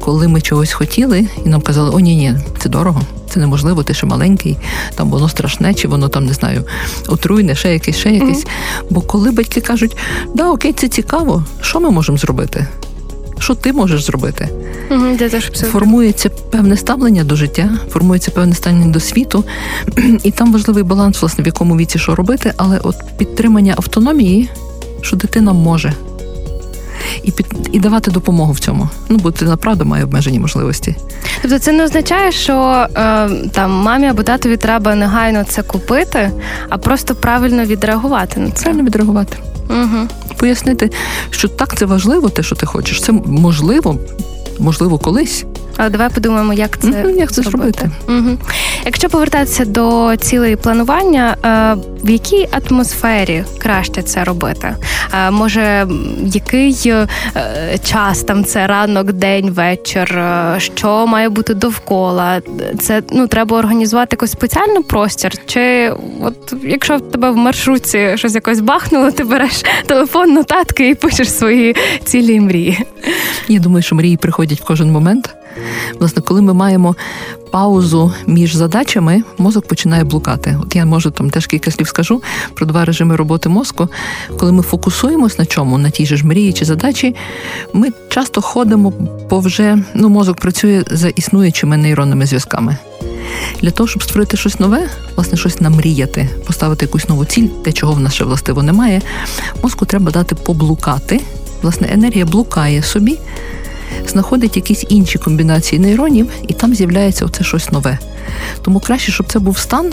Коли 0.00 0.28
ми 0.28 0.40
чогось 0.40 0.72
хотіли, 0.72 1.28
і 1.44 1.48
нам 1.48 1.60
казали, 1.60 1.90
о, 1.90 2.00
ні, 2.00 2.16
ні, 2.16 2.34
це 2.58 2.68
дорого, 2.68 3.02
це 3.30 3.40
неможливо, 3.40 3.82
ти 3.82 3.94
ще 3.94 4.06
маленький, 4.06 4.56
там 4.94 5.10
воно 5.10 5.28
страшне, 5.28 5.74
чи 5.74 5.88
воно 5.88 6.08
там 6.08 6.26
не 6.26 6.32
знаю, 6.32 6.64
отруйне, 7.08 7.54
ще 7.54 7.72
якесь, 7.72 7.96
ще 7.96 8.10
якесь. 8.10 8.44
Mm-hmm. 8.44 8.84
Бо 8.90 9.00
коли 9.00 9.30
батьки 9.30 9.60
кажуть, 9.60 9.96
да, 10.34 10.50
окей, 10.50 10.72
це 10.72 10.88
цікаво, 10.88 11.44
що 11.60 11.80
ми 11.80 11.90
можемо 11.90 12.18
зробити? 12.18 12.66
Що 13.38 13.54
ти 13.54 13.72
можеш 13.72 14.04
зробити? 14.04 14.48
Mm-hmm, 14.90 15.16
формується 15.66 16.28
певне 16.28 16.76
ставлення 16.76 17.24
до 17.24 17.36
життя, 17.36 17.78
формується 17.90 18.30
певне 18.30 18.54
ставлення 18.54 18.92
до 18.92 19.00
світу, 19.00 19.44
і 20.22 20.30
там 20.30 20.52
важливий 20.52 20.82
баланс, 20.82 21.22
власне, 21.22 21.44
в 21.44 21.46
якому 21.46 21.76
віці 21.76 21.98
що 21.98 22.14
робити, 22.14 22.52
але 22.56 22.78
от 22.78 22.96
підтримання 23.18 23.74
автономії, 23.76 24.48
що 25.00 25.16
дитина 25.16 25.52
може 25.52 25.92
і 27.22 27.30
під 27.30 27.46
і 27.72 27.80
давати 27.80 28.10
допомогу 28.10 28.52
в 28.52 28.58
цьому. 28.58 28.88
Ну 29.08 29.16
бо 29.16 29.30
ти 29.30 29.44
направду 29.44 29.84
має 29.84 30.04
обмежені 30.04 30.38
можливості. 30.38 30.96
Тобто 31.42 31.58
це 31.58 31.72
не 31.72 31.84
означає, 31.84 32.32
що 32.32 32.86
е, 32.96 33.28
там 33.52 33.70
мамі 33.70 34.06
або 34.06 34.22
татові 34.22 34.56
треба 34.56 34.94
негайно 34.94 35.44
це 35.44 35.62
купити, 35.62 36.30
а 36.68 36.78
просто 36.78 37.14
правильно 37.14 37.64
відреагувати 37.64 38.40
на 38.40 38.50
це. 38.50 38.62
Правильно 38.62 38.84
відреагувати. 38.84 39.36
Угу. 39.70 40.08
Пояснити, 40.36 40.90
що 41.30 41.48
так 41.48 41.76
це 41.76 41.86
важливо, 41.86 42.28
те, 42.28 42.42
що 42.42 42.56
ти 42.56 42.66
хочеш. 42.66 43.02
Це 43.02 43.12
можливо, 43.12 43.98
можливо, 44.58 44.98
колись. 44.98 45.44
Але 45.76 45.90
давай 45.90 46.08
подумаємо, 46.08 46.52
як 46.52 46.78
це 46.78 46.88
mm 46.88 47.14
як 47.18 47.32
це 47.32 47.42
зробити. 47.42 47.90
Угу. 48.08 48.38
Якщо 48.84 49.08
повертатися 49.08 49.64
до 49.64 50.16
цілої 50.16 50.56
планування, 50.56 51.36
е, 51.44 51.76
в 52.04 52.10
якій 52.10 52.48
атмосфері 52.50 53.44
краще 53.58 54.02
це 54.02 54.24
робити? 54.24 54.76
Е, 55.14 55.30
може, 55.30 55.86
який 56.24 56.76
е, 56.86 57.08
час 57.84 58.22
там 58.22 58.44
це 58.44 58.66
ранок, 58.66 59.12
день, 59.12 59.50
вечір? 59.50 60.22
Що 60.58 61.06
має 61.06 61.28
бути 61.28 61.54
довкола? 61.54 62.40
Це 62.80 63.02
ну 63.12 63.26
треба 63.26 63.58
організувати 63.58 64.14
якийсь 64.14 64.32
спеціальний 64.32 64.82
простір? 64.82 65.32
Чи 65.46 65.92
от 66.22 66.54
якщо 66.62 66.96
в 66.96 67.00
тебе 67.00 67.30
в 67.30 67.36
маршрутці 67.36 68.12
щось 68.14 68.34
якось 68.34 68.60
бахнуло, 68.60 69.10
ти 69.10 69.24
береш 69.24 69.64
телефон, 69.86 70.32
нотатки 70.32 70.88
і 70.88 70.94
пишеш 70.94 71.32
свої 71.32 71.76
цілі 72.04 72.34
і 72.34 72.40
мрії? 72.40 72.78
Я 73.48 73.60
думаю, 73.60 73.82
що 73.82 73.94
мрії 73.94 74.16
приходять 74.16 74.60
в 74.60 74.64
кожен 74.64 74.92
момент. 74.92 75.34
Власне, 76.00 76.22
коли 76.22 76.42
ми 76.42 76.54
маємо 76.54 76.96
паузу 77.50 78.12
між 78.26 78.54
задачами, 78.54 79.22
мозок 79.38 79.68
починає 79.68 80.04
блукати. 80.04 80.58
От 80.62 80.76
я 80.76 80.84
можу 80.84 81.10
там 81.10 81.30
теж 81.30 81.46
кілька 81.46 81.70
слів 81.70 81.88
скажу 81.88 82.22
про 82.54 82.66
два 82.66 82.84
режими 82.84 83.16
роботи 83.16 83.48
мозку. 83.48 83.88
Коли 84.38 84.52
ми 84.52 84.62
фокусуємось 84.62 85.38
на 85.38 85.46
чому, 85.46 85.78
на 85.78 85.90
тій 85.90 86.06
же 86.06 86.16
ж 86.16 86.26
мрії 86.26 86.52
чи 86.52 86.64
задачі, 86.64 87.16
ми 87.72 87.88
часто 88.08 88.40
ходимо 88.40 88.92
по 89.28 89.40
вже 89.40 89.78
ну, 89.94 90.08
мозок 90.08 90.36
працює 90.36 90.84
за 90.90 91.08
існуючими 91.08 91.76
нейронними 91.76 92.26
зв'язками. 92.26 92.76
Для 93.60 93.70
того, 93.70 93.86
щоб 93.88 94.02
створити 94.02 94.36
щось 94.36 94.60
нове, 94.60 94.88
власне, 95.16 95.38
щось 95.38 95.60
намріяти, 95.60 96.28
поставити 96.46 96.84
якусь 96.86 97.08
нову 97.08 97.24
ціль, 97.24 97.46
те, 97.46 97.72
чого 97.72 97.92
в 97.92 98.00
нас 98.00 98.14
ще 98.14 98.24
властиво 98.24 98.62
немає, 98.62 99.02
мозку 99.62 99.86
треба 99.86 100.10
дати 100.10 100.34
поблукати. 100.34 101.20
Власне, 101.62 101.88
енергія 101.92 102.24
блукає 102.24 102.82
собі, 102.82 103.18
знаходить 104.06 104.56
якісь 104.56 104.84
інші 104.88 105.18
комбінації 105.18 105.78
нейронів, 105.78 106.30
і 106.48 106.52
там 106.52 106.74
з'являється 106.74 107.24
оце 107.24 107.44
щось 107.44 107.72
нове. 107.72 107.98
Тому 108.62 108.80
краще, 108.80 109.12
щоб 109.12 109.26
це 109.32 109.38
був 109.38 109.58
стан. 109.58 109.92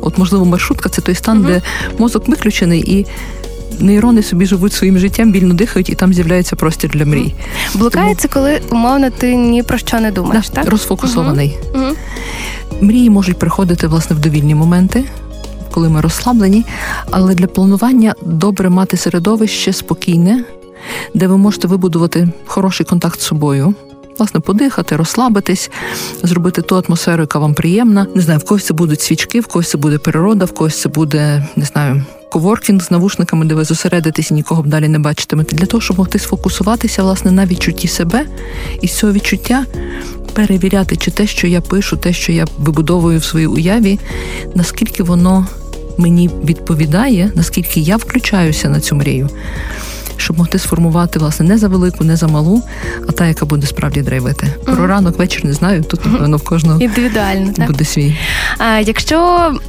От, 0.00 0.18
можливо, 0.18 0.44
маршрутка 0.44 0.88
це 0.88 1.02
той 1.02 1.14
стан, 1.14 1.38
угу. 1.38 1.46
де 1.46 1.62
мозок 1.98 2.28
виключений 2.28 2.80
і. 2.80 3.06
Нейрони 3.82 4.22
собі 4.22 4.46
живуть 4.46 4.72
своїм 4.72 4.98
життям, 4.98 5.32
вільно 5.32 5.54
дихають, 5.54 5.90
і 5.90 5.94
там 5.94 6.14
з'являється 6.14 6.56
простір 6.56 6.90
для 6.90 7.04
мрій. 7.04 7.34
Блукається, 7.74 8.28
Тому... 8.28 8.46
коли 8.46 8.60
умовно 8.70 9.10
ти 9.10 9.34
ні 9.36 9.62
про 9.62 9.78
що 9.78 10.00
не 10.00 10.10
думаєш, 10.10 10.48
да, 10.48 10.54
так? 10.54 10.70
Розфокусований. 10.70 11.58
Угу. 11.74 11.84
Угу. 11.84 11.94
Мрії 12.80 13.10
можуть 13.10 13.38
приходити 13.38 13.86
власне 13.86 14.16
в 14.16 14.18
довільні 14.18 14.54
моменти, 14.54 15.04
коли 15.70 15.88
ми 15.88 16.00
розслаблені, 16.00 16.64
але 17.10 17.34
для 17.34 17.46
планування 17.46 18.14
добре 18.22 18.70
мати 18.70 18.96
середовище 18.96 19.72
спокійне, 19.72 20.44
де 21.14 21.26
ви 21.26 21.36
можете 21.36 21.68
вибудувати 21.68 22.28
хороший 22.46 22.86
контакт 22.86 23.20
з 23.20 23.24
собою. 23.24 23.74
Власне, 24.18 24.40
подихати, 24.40 24.96
розслабитись, 24.96 25.70
зробити 26.22 26.62
ту 26.62 26.76
атмосферу, 26.76 27.22
яка 27.22 27.38
вам 27.38 27.54
приємна. 27.54 28.06
Не 28.14 28.22
знаю, 28.22 28.38
в 28.38 28.44
когось 28.44 28.64
це 28.64 28.74
будуть 28.74 29.00
свічки, 29.00 29.40
в 29.40 29.46
когось 29.46 29.70
це 29.70 29.78
буде 29.78 29.98
природа, 29.98 30.44
в 30.44 30.52
когось 30.52 30.80
це 30.80 30.88
буде, 30.88 31.46
не 31.56 31.64
знаю, 31.64 32.04
коворкінг 32.30 32.82
з 32.82 32.90
навушниками, 32.90 33.44
де 33.44 33.54
ви 33.54 33.64
зосередитесь 33.64 34.30
і 34.30 34.34
нікого 34.34 34.62
б 34.62 34.66
далі 34.66 34.88
не 34.88 34.98
бачитимете. 34.98 35.56
Для 35.56 35.66
того, 35.66 35.80
щоб 35.80 35.98
могти 35.98 36.18
сфокусуватися 36.18 37.02
власне 37.02 37.32
на 37.32 37.46
відчутті 37.46 37.88
себе 37.88 38.26
і 38.80 38.88
з 38.88 38.92
цього 38.92 39.12
відчуття 39.12 39.64
перевіряти, 40.32 40.96
чи 40.96 41.10
те, 41.10 41.26
що 41.26 41.46
я 41.46 41.60
пишу, 41.60 41.96
те, 41.96 42.12
що 42.12 42.32
я 42.32 42.46
вибудовую 42.58 43.18
в 43.18 43.24
своїй 43.24 43.46
уяві, 43.46 43.98
наскільки 44.54 45.02
воно 45.02 45.46
мені 45.98 46.30
відповідає, 46.44 47.32
наскільки 47.34 47.80
я 47.80 47.96
включаюся 47.96 48.68
на 48.68 48.80
цю 48.80 48.94
мрію 48.94 49.28
щоб 50.20 50.38
могти 50.38 50.58
сформувати 50.58 51.18
власне 51.18 51.46
не 51.46 51.58
за 51.58 51.68
велику, 51.68 52.04
не 52.04 52.16
за 52.16 52.26
малу, 52.28 52.62
а 53.08 53.12
та, 53.12 53.26
яка 53.26 53.46
буде 53.46 53.66
справді 53.66 54.02
драйвити. 54.02 54.46
Про 54.64 54.74
mm-hmm. 54.74 54.86
ранок 54.86 55.18
вечір 55.18 55.44
не 55.44 55.52
знаю. 55.52 55.82
Тут 55.82 56.06
напевно 56.06 56.36
в 56.36 56.44
кожного 56.44 56.80
індивідуально 56.80 57.52
так? 57.52 57.66
буде 57.66 57.84
свій. 57.84 58.16
А 58.58 58.78
якщо 58.78 59.18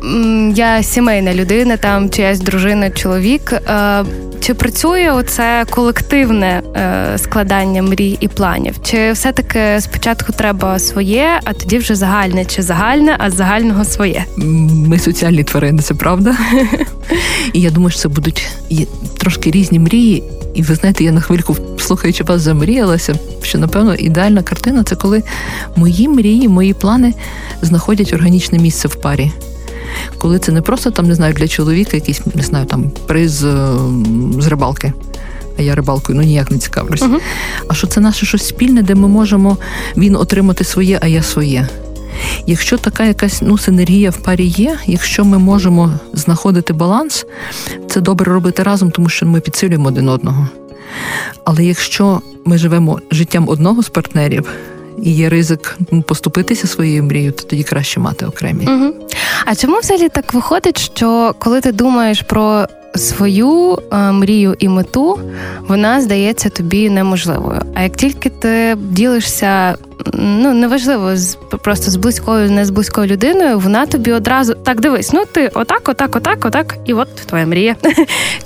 м, 0.04 0.54
я 0.56 0.84
сімейна 0.84 1.34
людина, 1.34 1.78
там 1.78 2.10
чиясь 2.10 2.40
дружина, 2.40 2.90
чоловік. 2.90 3.54
А, 3.66 4.04
чи 4.42 4.54
працює 4.54 5.12
оце 5.12 5.66
колективне 5.70 6.62
е, 6.76 7.18
складання 7.18 7.82
мрій 7.82 8.18
і 8.20 8.28
планів? 8.28 8.76
Чи 8.84 9.12
все-таки 9.12 9.82
спочатку 9.82 10.34
треба 10.34 10.80
своє, 10.80 11.40
а 11.44 11.54
тоді 11.54 11.78
вже 11.78 11.96
загальне, 11.96 12.46
чи 12.46 12.62
загальне, 12.62 13.16
а 13.20 13.30
з 13.30 13.36
загального 13.36 13.86
своє? 13.86 14.26
Ми 14.88 15.00
соціальні 15.00 15.44
тварини, 15.44 15.82
це 15.82 15.94
правда. 15.94 16.36
І 17.54 17.62
я 17.62 17.72
думаю, 17.72 17.92
що 17.92 18.00
це 18.00 18.10
будуть 18.10 18.48
трошки 19.18 19.52
різні 19.52 19.80
мрії, 19.80 20.24
і 20.54 20.62
ви 20.62 20.76
знаєте, 20.76 21.04
я 21.04 21.12
на 21.12 21.22
хвильку, 21.22 21.58
слухаючи 21.78 22.24
вас, 22.24 22.42
замріялася, 22.42 23.16
що 23.42 23.58
напевно 23.58 23.96
ідеальна 23.96 24.44
картина 24.44 24.84
це 24.84 24.96
коли 24.96 25.24
мої 25.76 26.08
мрії, 26.08 26.48
мої 26.48 26.74
плани 26.74 27.14
знаходять 27.62 28.14
органічне 28.14 28.60
місце 28.60 28.88
в 28.88 28.96
парі. 28.96 29.32
Коли 30.18 30.40
це 30.40 30.52
не 30.52 30.62
просто 30.62 30.92
там, 30.92 31.08
не 31.08 31.16
знаю, 31.16 31.34
для 31.34 31.48
чоловіка 31.48 31.98
якийсь, 31.98 32.22
не 32.36 32.44
знаю, 32.44 32.66
там 32.66 32.92
приз 33.08 33.44
е, 33.44 33.68
з 34.40 34.48
рибалки. 34.48 34.94
А 35.60 35.62
я 35.62 35.76
рибалкою 35.76 36.20
ну 36.20 36.26
ніяк 36.26 36.52
не 36.52 36.58
цікавлюся. 36.58 37.06
Uh-huh. 37.06 37.20
А 37.68 37.74
що 37.74 37.88
це 37.88 38.00
наше 38.00 38.26
щось 38.26 38.48
спільне, 38.48 38.82
де 38.82 38.96
ми 38.96 39.08
можемо 39.08 39.58
він 39.98 40.16
отримати 40.16 40.64
своє, 40.64 41.00
а 41.02 41.08
я 41.08 41.24
своє. 41.24 41.68
Якщо 42.48 42.78
така 42.78 43.04
якась 43.04 43.42
ну, 43.42 43.58
синергія 43.58 44.10
в 44.10 44.18
парі 44.18 44.46
є, 44.46 44.78
якщо 44.86 45.26
ми 45.26 45.38
можемо 45.38 45.94
знаходити 46.14 46.74
баланс, 46.74 47.26
це 47.90 48.02
добре 48.02 48.34
робити 48.34 48.64
разом, 48.64 48.92
тому 48.92 49.10
що 49.10 49.26
ми 49.26 49.40
підсилюємо 49.40 49.88
один 49.88 50.10
одного. 50.10 50.48
Але 51.44 51.66
якщо 51.66 52.22
ми 52.46 52.58
живемо 52.58 53.00
життям 53.12 53.50
одного 53.50 53.84
з 53.84 53.90
партнерів, 53.90 54.50
і 55.02 55.12
є 55.12 55.30
ризик 55.30 55.78
поступитися 56.06 56.68
своєю 56.68 57.04
мрією, 57.04 57.32
то 57.32 57.44
тоді 57.44 57.64
краще 57.64 58.00
мати 58.00 58.26
окремі. 58.26 58.66
Угу. 58.68 58.94
А 59.46 59.56
чому 59.56 59.80
взагалі 59.80 60.10
так 60.10 60.34
виходить, 60.34 60.78
що 60.80 61.36
коли 61.40 61.62
ти 61.62 61.72
думаєш 61.72 62.22
про 62.22 62.66
свою 62.96 63.78
е, 63.92 63.98
мрію 64.12 64.56
і 64.60 64.68
мету, 64.68 65.20
вона 65.68 66.02
здається 66.02 66.50
тобі 66.50 66.90
неможливою. 66.90 67.62
А 67.74 67.84
як 67.84 67.98
тільки 67.98 68.30
ти 68.30 68.76
ділишся 68.76 69.76
ну 70.14 70.54
неважливо, 70.54 71.18
з 71.18 71.38
просто 71.64 71.92
з 71.92 71.96
близькою, 71.96 72.52
не 72.52 72.66
з 72.66 72.70
близькою 72.70 73.08
людиною, 73.08 73.60
вона 73.60 73.86
тобі 73.86 74.12
одразу 74.12 74.54
так 74.54 74.82
дивись, 74.82 75.14
ну 75.14 75.24
ти 75.32 75.52
отак, 75.54 75.90
отак, 75.90 76.16
отак, 76.16 76.46
отак, 76.46 76.78
і 76.86 76.94
от 76.94 77.16
твоя 77.16 77.46
мрія. 77.46 77.76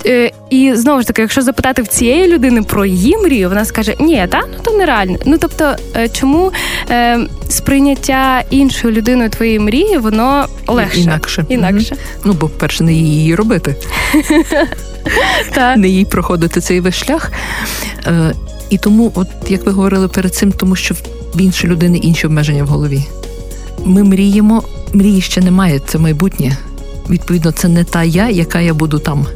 Е, 0.06 0.32
і 0.50 0.74
знову 0.74 1.00
ж 1.00 1.06
таки, 1.06 1.22
якщо 1.22 1.42
запитати 1.42 1.82
в 1.82 1.86
цієї 1.86 2.28
людини 2.28 2.62
про 2.62 2.86
її 2.86 3.18
мрію, 3.18 3.48
вона 3.48 3.64
скаже: 3.64 3.94
Ні, 4.00 4.26
та 4.30 4.42
ну 4.52 4.58
то 4.62 4.70
нереально. 4.70 5.16
Ну 5.24 5.38
тобто, 5.40 5.76
е, 5.96 6.08
чому 6.08 6.52
е, 6.90 7.18
сприйняття 7.48 8.44
іншою 8.50 8.94
людиною 8.94 9.30
твоєї 9.30 9.58
мрії, 9.58 9.98
воно 9.98 10.46
легше 10.66 11.00
інакше. 11.00 11.44
інакше. 11.48 11.96
Ну 12.24 12.32
бо 12.32 12.48
перше 12.48 12.84
не 12.84 12.92
її 12.92 13.34
робити. 13.34 13.76
Не 15.76 15.88
їй 15.88 16.04
проходити 16.04 16.60
цей 16.60 16.80
весь 16.80 16.94
шлях. 16.94 17.32
І 18.70 18.78
тому, 18.78 19.12
от 19.14 19.28
як 19.48 19.66
ви 19.66 19.72
говорили 19.72 20.08
перед 20.08 20.34
цим, 20.34 20.52
тому 20.52 20.76
що 20.76 20.94
в 21.34 21.40
іншої 21.40 21.72
людини 21.72 21.98
інші 21.98 22.26
обмеження 22.26 22.64
в 22.64 22.66
голові. 22.66 23.04
Ми 23.84 24.04
мріємо, 24.04 24.62
мрії 24.92 25.20
ще 25.20 25.40
немає, 25.40 25.80
це 25.86 25.98
майбутнє. 25.98 26.56
Відповідно, 27.10 27.52
це 27.52 27.68
не 27.68 27.84
та 27.84 28.02
я, 28.04 28.28
яка 28.28 28.60
я 28.60 28.74
буду 28.74 28.98
там. 28.98 29.26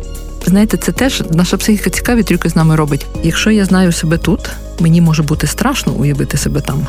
Знаєте, 0.47 0.77
це 0.77 0.93
теж 0.93 1.23
наша 1.31 1.57
психіка 1.57 1.91
цікаві 1.91 2.23
трюки 2.23 2.49
з 2.49 2.57
нами 2.57 2.77
робить. 2.77 3.07
Якщо 3.23 3.51
я 3.51 3.65
знаю 3.65 3.93
себе 3.93 4.19
тут, 4.19 4.51
мені 4.81 5.01
може 5.01 5.23
бути 5.23 5.47
страшно 5.47 5.93
уявити 5.93 6.37
себе 6.37 6.61
там. 6.61 6.87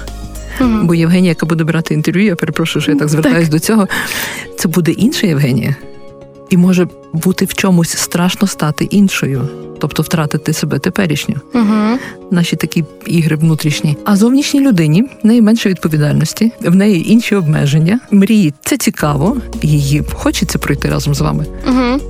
mm 0.60 0.84
Бо 0.84 0.96
Євгенія, 0.96 1.30
яка 1.30 1.46
буде 1.46 1.64
брати 1.64 1.94
інтерв'ю, 1.94 2.26
я 2.26 2.36
перепрошую, 2.36 2.84
що 2.84 2.92
я 2.92 2.98
так 2.98 3.10
звертаюся 3.10 3.52
до 3.52 3.60
цього. 3.60 3.88
Це 4.58 4.68
буде 4.68 4.92
інша 4.92 5.28
Євгенія, 5.28 5.76
і 6.50 6.58
може 6.58 6.88
бути 7.14 7.46
в 7.46 7.54
чомусь 7.54 7.98
страшно 7.98 8.48
стати 8.48 8.86
іншою 8.86 9.50
тобто 9.82 10.04
втратити 10.04 10.54
себе 10.54 10.80
теперішню. 10.80 11.36
Угу. 11.54 12.00
Наші 12.32 12.56
такі 12.56 12.84
ігри 13.06 13.36
внутрішні. 13.36 13.98
А 14.06 14.16
зовнішній 14.16 14.60
людині 14.60 15.04
в 15.24 15.28
неї 15.28 15.42
менше 15.42 15.70
відповідальності, 15.70 16.52
в 16.62 16.76
неї 16.76 17.12
інші 17.12 17.36
обмеження. 17.36 18.00
Мрії 18.12 18.54
це 18.66 18.78
цікаво, 18.78 19.38
її 19.62 20.04
хочеться 20.14 20.60
пройти 20.60 20.90
разом 20.90 21.16
з 21.16 21.22
вами. 21.22 21.46
Угу. 21.68 22.02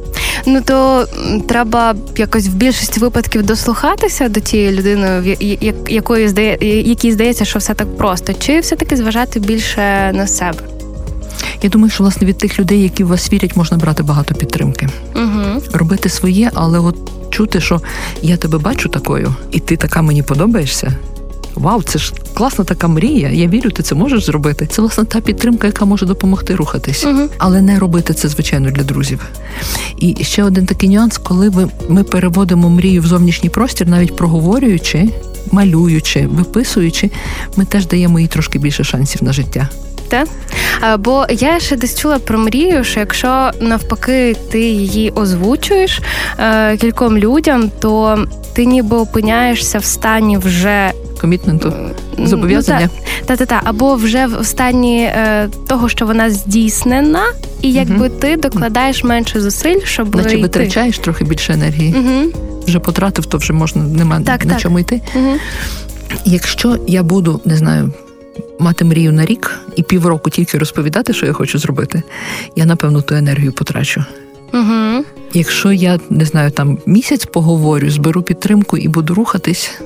Ну 0.45 0.61
то 0.65 1.07
треба 1.47 1.95
якось 2.17 2.47
в 2.47 2.53
більшості 2.53 2.99
випадків 2.99 3.43
дослухатися 3.43 4.29
до 4.29 4.39
тієї 4.39 4.71
людини, 4.71 5.37
якої 5.89 6.27
здає, 6.27 6.57
якій 6.89 7.11
здається, 7.11 7.45
що 7.45 7.59
все 7.59 7.73
так 7.73 7.97
просто, 7.97 8.33
чи 8.33 8.59
все 8.59 8.75
таки 8.75 8.97
зважати 8.97 9.39
більше 9.39 10.11
на 10.13 10.27
себе. 10.27 10.59
Я 11.61 11.69
думаю, 11.69 11.91
що 11.91 12.03
власне 12.03 12.27
від 12.27 12.37
тих 12.37 12.59
людей, 12.59 12.81
які 12.81 13.03
в 13.03 13.07
вас 13.07 13.33
вірять, 13.33 13.55
можна 13.55 13.77
брати 13.77 14.03
багато 14.03 14.35
підтримки, 14.35 14.89
угу. 15.15 15.61
робити 15.73 16.09
своє, 16.09 16.51
але 16.53 16.79
от 16.79 16.95
чути, 17.29 17.61
що 17.61 17.81
я 18.21 18.37
тебе 18.37 18.57
бачу 18.57 18.89
такою, 18.89 19.35
і 19.51 19.59
ти 19.59 19.77
така 19.77 20.01
мені 20.01 20.23
подобаєшся. 20.23 20.95
Вау, 21.55 21.83
це 21.83 21.99
ж 21.99 22.13
класна 22.33 22.65
така 22.65 22.87
мрія. 22.87 23.29
Я 23.29 23.47
вірю, 23.47 23.71
ти 23.71 23.83
це 23.83 23.95
можеш 23.95 24.25
зробити. 24.25 24.67
Це 24.67 24.81
власне 24.81 25.05
та 25.05 25.21
підтримка, 25.21 25.67
яка 25.67 25.85
може 25.85 26.05
допомогти 26.05 26.55
рухатись, 26.55 27.05
угу. 27.05 27.21
але 27.37 27.61
не 27.61 27.79
робити 27.79 28.13
це 28.13 28.27
звичайно 28.27 28.71
для 28.71 28.83
друзів. 28.83 29.25
І 29.97 30.23
ще 30.23 30.43
один 30.43 30.65
такий 30.65 30.89
нюанс, 30.89 31.17
коли 31.17 31.49
ви 31.49 31.67
ми 31.89 32.03
переводимо 32.03 32.69
мрію 32.69 33.01
в 33.01 33.05
зовнішній 33.05 33.49
простір, 33.49 33.87
навіть 33.87 34.15
проговорюючи, 34.15 35.09
малюючи, 35.51 36.27
виписуючи, 36.27 37.11
ми 37.55 37.65
теж 37.65 37.87
даємо 37.87 38.19
їй 38.19 38.27
трошки 38.27 38.59
більше 38.59 38.83
шансів 38.83 39.23
на 39.23 39.33
життя 39.33 39.69
те. 40.11 40.25
Бо 40.99 41.25
я 41.29 41.59
ще 41.59 41.75
десь 41.75 41.99
чула 41.99 42.19
про 42.19 42.39
мрію, 42.39 42.83
що 42.83 42.99
якщо 42.99 43.51
навпаки 43.59 44.35
ти 44.51 44.61
її 44.61 45.11
озвучуєш 45.11 45.99
е, 46.39 46.77
кільком 46.77 47.17
людям, 47.17 47.71
то 47.79 48.25
ти 48.53 48.65
ніби 48.65 48.97
опиняєшся 48.97 49.79
в 49.79 49.85
стані 49.85 50.37
вже. 50.37 50.91
Комітменту 51.21 51.73
зобов'язання 52.17 52.89
ну, 52.97 53.03
та 53.25 53.35
та 53.35 53.45
та 53.45 53.61
або 53.63 53.95
вже 53.95 54.27
в 54.27 54.45
стані 54.45 55.03
е, 55.03 55.49
того, 55.67 55.89
що 55.89 56.05
вона 56.05 56.29
здійснена, 56.29 57.23
і 57.61 57.73
якби 57.73 58.07
угу. 58.07 58.15
ти 58.19 58.35
докладаєш 58.35 59.03
менше 59.03 59.41
зусиль, 59.41 59.79
щоб 59.83 60.15
наче 60.15 60.29
йти. 60.29 60.41
витрачаєш 60.41 60.99
трохи 60.99 61.23
більше 61.25 61.53
енергії. 61.53 61.95
Угу. 61.97 62.31
Вже 62.67 62.79
потратив, 62.79 63.25
то 63.25 63.37
вже 63.37 63.53
можна 63.53 63.83
нема 63.83 64.21
так, 64.21 64.45
на 64.45 64.51
так. 64.51 64.61
чому 64.61 64.79
йти. 64.79 65.01
Угу. 65.15 65.33
Якщо 66.25 66.77
я 66.87 67.03
буду 67.03 67.41
не 67.45 67.57
знаю 67.57 67.93
мати 68.59 68.85
мрію 68.85 69.13
на 69.13 69.25
рік 69.25 69.59
і 69.75 69.83
півроку 69.83 70.29
тільки 70.29 70.57
розповідати, 70.57 71.13
що 71.13 71.25
я 71.25 71.33
хочу 71.33 71.59
зробити, 71.59 72.03
я 72.55 72.65
напевно 72.65 73.01
ту 73.01 73.15
енергію 73.15 73.53
потрачу. 73.53 74.05
Угу. 74.53 75.05
Якщо 75.33 75.71
я 75.71 75.99
не 76.09 76.25
знаю, 76.25 76.51
там 76.51 76.77
місяць 76.85 77.25
поговорю, 77.25 77.89
зберу 77.89 78.21
підтримку 78.21 78.77
і 78.77 78.87
буду 78.87 79.13
рухатись. 79.13 79.81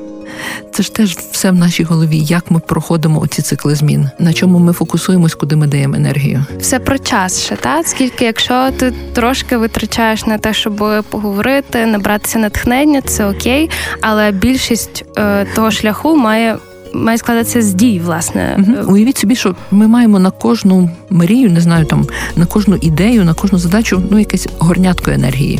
Це 0.71 0.83
ж 0.83 0.93
теж 0.93 1.17
все 1.31 1.51
в 1.51 1.55
нашій 1.55 1.83
голові, 1.83 2.17
як 2.17 2.51
ми 2.51 2.59
проходимо 2.59 3.21
оці 3.21 3.41
цикли 3.41 3.75
змін, 3.75 4.09
на 4.19 4.33
чому 4.33 4.59
ми 4.59 4.73
фокусуємось, 4.73 5.35
куди 5.35 5.55
ми 5.55 5.67
даємо 5.67 5.95
енергію. 5.95 6.45
Все 6.59 6.79
про 6.79 6.97
час 6.97 7.43
ще, 7.43 7.55
та 7.55 7.83
скільки, 7.83 8.25
якщо 8.25 8.71
ти 8.77 8.93
трошки 9.13 9.57
витрачаєш 9.57 10.25
на 10.25 10.37
те, 10.37 10.53
щоб 10.53 11.03
поговорити, 11.09 11.85
набратися 11.85 12.39
натхнення, 12.39 13.01
це 13.01 13.25
окей, 13.25 13.69
але 14.01 14.31
більшість 14.31 15.05
е, 15.17 15.45
того 15.55 15.71
шляху 15.71 16.15
має 16.15 16.57
має 16.95 17.17
складатися 17.17 17.61
з 17.61 17.73
дій, 17.73 18.01
власне. 18.05 18.57
Угу. 18.59 18.93
Уявіть 18.93 19.17
собі, 19.17 19.35
що 19.35 19.55
ми 19.71 19.87
маємо 19.87 20.19
на 20.19 20.31
кожну 20.31 20.89
мрію, 21.09 21.51
не 21.51 21.61
знаю, 21.61 21.85
там 21.85 22.05
на 22.35 22.45
кожну 22.45 22.75
ідею, 22.75 23.25
на 23.25 23.33
кожну 23.33 23.59
задачу, 23.59 24.03
ну 24.11 24.19
якесь 24.19 24.47
горнятко 24.59 25.11
енергії. 25.11 25.59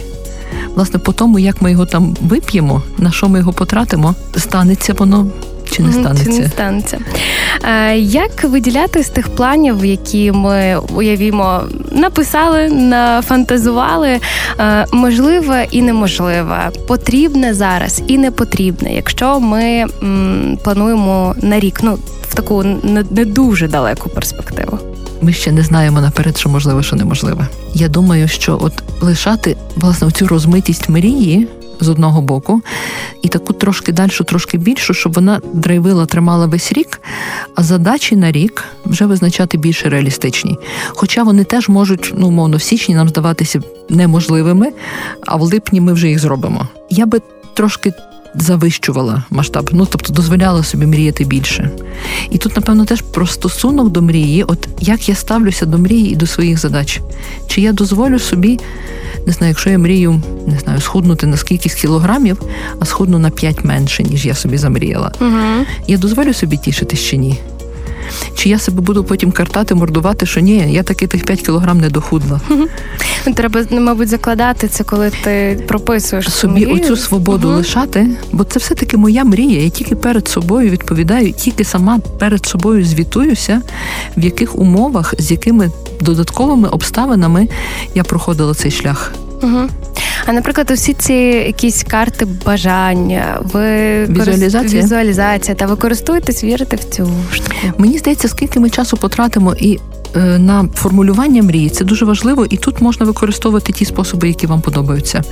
Власне, 0.76 1.00
по 1.00 1.14
тому, 1.14 1.40
як 1.40 1.62
ми 1.62 1.72
його 1.72 1.86
там 1.86 2.16
вип'ємо, 2.22 2.84
на 2.98 3.12
що 3.12 3.30
ми 3.30 3.40
його 3.40 3.54
потратимо, 3.54 4.16
станеться 4.38 4.94
воно 4.94 5.28
чи 5.76 5.84
не 5.84 5.92
станеться? 5.92 6.24
Чи 6.26 6.40
не 6.40 6.48
станеться. 6.50 7.00
Е, 7.64 7.98
як 7.98 8.44
виділяти 8.44 9.04
з 9.04 9.10
тих 9.10 9.30
планів, 9.30 9.86
які 9.86 10.32
ми 10.32 10.78
уявімо, 10.96 11.62
написали, 11.92 12.70
нафантазували, 12.70 14.20
е, 14.60 14.86
можливе 14.92 15.68
і 15.72 15.82
неможливе, 15.82 16.72
потрібне 16.88 17.54
зараз 17.54 18.04
і 18.08 18.18
не 18.18 18.32
потрібне, 18.32 18.94
якщо 18.94 19.40
ми 19.40 19.86
плануємо 20.64 21.36
на 21.42 21.60
рік, 21.60 21.80
ну 21.84 21.98
в 22.30 22.36
таку 22.36 22.64
не 23.10 23.26
дуже 23.26 23.68
далеку 23.68 24.10
перспективу. 24.10 24.80
Ми 25.22 25.34
ще 25.34 25.52
не 25.52 25.62
знаємо 25.62 26.02
наперед, 26.02 26.38
що 26.38 26.50
можливо, 26.50 26.84
що 26.84 26.96
неможливе. 26.96 27.48
Я 27.74 27.88
думаю, 27.88 28.28
що 28.28 28.58
от 28.62 28.74
лишати 29.02 29.58
власне 29.76 30.12
цю 30.12 30.28
розмитість 30.28 30.90
мрії 30.90 31.48
з 31.80 31.90
одного 31.90 32.22
боку, 32.22 32.62
і 33.22 33.28
таку 33.28 33.54
трошки 33.54 33.92
дальшу, 33.92 34.24
трошки 34.24 34.58
більшу, 34.58 34.94
щоб 34.94 35.14
вона 35.14 35.42
драйвила, 35.54 36.06
тримала 36.06 36.46
весь 36.46 36.74
рік, 36.74 37.02
а 37.56 37.64
задачі 37.64 38.16
на 38.16 38.32
рік 38.32 38.64
вже 38.86 39.06
визначати 39.06 39.58
більше 39.58 39.90
реалістичні. 39.90 40.58
Хоча 40.88 41.24
вони 41.24 41.44
теж 41.44 41.70
можуть, 41.70 42.14
ну 42.18 42.28
умовно, 42.28 42.58
в 42.58 42.62
січні 42.62 42.96
нам 42.96 43.10
здаватися 43.10 43.62
неможливими, 43.90 44.72
а 45.26 45.36
в 45.36 45.42
липні 45.42 45.82
ми 45.82 45.94
вже 45.94 46.10
їх 46.10 46.20
зробимо. 46.20 46.68
Я 46.90 47.06
би 47.06 47.22
трошки. 47.54 47.94
Завищувала 48.38 49.24
масштаб, 49.30 49.70
ну 49.74 49.86
тобто 49.86 50.14
дозволяла 50.14 50.64
собі 50.64 50.86
мріяти 50.86 51.24
більше. 51.24 51.70
І 52.30 52.38
тут, 52.38 52.56
напевно, 52.56 52.86
теж 52.86 53.02
про 53.02 53.28
стосунок 53.28 53.90
до 53.90 54.02
мрії, 54.02 54.44
от 54.44 54.68
як 54.80 55.10
я 55.10 55.16
ставлюся 55.16 55.66
до 55.66 55.78
мрії 55.78 56.12
і 56.12 56.16
до 56.16 56.28
своїх 56.28 56.60
задач. 56.60 57.02
Чи 57.48 57.62
я 57.62 57.74
дозволю 57.74 58.20
собі 58.20 58.60
не 59.26 59.34
знаю, 59.34 59.52
якщо 59.52 59.70
я 59.70 59.78
мрію, 59.78 60.22
не 60.48 60.60
знаю, 60.60 60.82
схуднути 60.82 61.28
на 61.28 61.38
скількись 61.38 61.74
кілограмів, 61.74 62.42
а 62.80 62.86
схудну 62.86 63.20
на 63.20 63.30
5 63.30 63.64
менше, 63.64 64.04
ніж 64.04 64.26
я 64.26 64.34
собі 64.34 64.58
замріяла. 64.58 65.12
Угу. 65.22 65.66
Я 65.88 65.98
дозволю 65.98 66.34
собі 66.34 66.58
тішитись 66.58 67.00
чи 67.00 67.18
ні? 67.18 67.40
Чи 68.36 68.50
я 68.50 68.60
себе 68.60 68.82
буду 68.82 69.04
потім 69.04 69.32
картати, 69.32 69.76
мордувати, 69.76 70.26
що 70.26 70.40
ні, 70.40 70.68
я 70.70 70.84
таки 70.84 71.08
тих 71.08 71.26
5 71.26 71.42
кілограм 71.42 71.80
не 71.80 71.90
дохудла. 71.90 72.42
Треба, 73.36 73.64
мабуть, 73.72 74.08
закладати 74.08 74.68
це, 74.68 74.84
коли 74.84 75.12
ти 75.24 75.64
прописуєш 75.68 76.32
собі 76.32 76.66
мрію. 76.66 76.76
оцю 76.76 76.98
свободу 76.98 77.48
угу. 77.48 77.58
лишати, 77.58 78.08
бо 78.32 78.44
це 78.44 78.60
все-таки 78.60 78.98
моя 78.98 79.24
мрія. 79.24 79.64
Я 79.64 79.70
тільки 79.70 79.96
перед 79.96 80.28
собою 80.28 80.70
відповідаю, 80.70 81.34
тільки 81.34 81.64
сама 81.64 82.00
перед 82.20 82.46
собою 82.46 82.86
звітуюся, 82.86 83.62
в 84.18 84.24
яких 84.24 84.56
умовах, 84.56 85.14
з 85.20 85.32
якими 85.32 85.72
додатковими 86.02 86.68
обставинами 86.70 87.48
я 87.96 88.04
проходила 88.04 88.54
цей 88.54 88.72
шлях. 88.72 89.14
Угу. 89.42 89.70
А 90.26 90.32
наприклад, 90.32 90.72
усі 90.72 90.94
ці 90.94 91.14
якісь 91.14 91.84
карти 91.84 92.28
бажання, 92.46 93.40
ви 93.54 94.06
візуалізація 94.06 94.84
візуалізація 94.84 95.56
та 95.56 95.66
ви 95.66 95.76
користуєтесь, 95.76 96.44
вірите 96.44 96.76
в 96.76 96.84
цю 96.84 97.10
штуку? 97.32 97.56
Мені 97.78 97.98
здається, 97.98 98.28
скільки 98.28 98.60
ми 98.60 98.70
часу 98.70 98.98
потратимо 98.98 99.56
і. 99.60 99.80
Е, 100.16 100.40
на 100.40 100.70
формулювання 100.76 101.44
мрії 101.44 101.70
це 101.70 101.86
дуже 101.86 102.06
важливо, 102.06 102.46
і 102.46 102.58
тут 102.58 102.82
можна 102.82 103.06
використовувати 103.06 103.74
ті 103.74 103.86
способи, 103.86 104.28
які 104.28 104.48
вам 104.48 104.62
подобаються. 104.62 105.24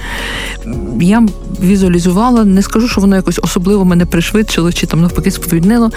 Я 1.02 1.28
візуалізувала, 1.62 2.46
не 2.46 2.62
скажу, 2.62 2.88
що 2.88 3.02
воно 3.02 3.16
якось 3.16 3.40
особливо 3.44 3.86
мене 3.86 4.06
пришвидшило 4.06 4.72
чи 4.72 4.88
там 4.88 5.02
навпаки 5.02 5.32
сповільнило. 5.32 5.92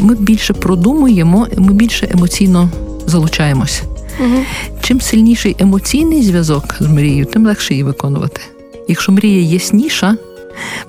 Ми 0.00 0.14
більше 0.14 0.52
продумуємо, 0.52 1.46
ми 1.56 1.72
більше 1.72 2.08
емоційно 2.12 2.70
залучаємось. 3.06 3.82
Угу. 4.20 4.44
Чим 4.82 5.00
сильніший 5.00 5.56
емоційний 5.58 6.22
зв'язок 6.22 6.76
з 6.80 6.86
мрією, 6.86 7.24
тим 7.24 7.46
легше 7.46 7.74
її 7.74 7.84
виконувати. 7.84 8.40
Якщо 8.88 9.12
мрія 9.12 9.42
ясніша, 9.42 10.16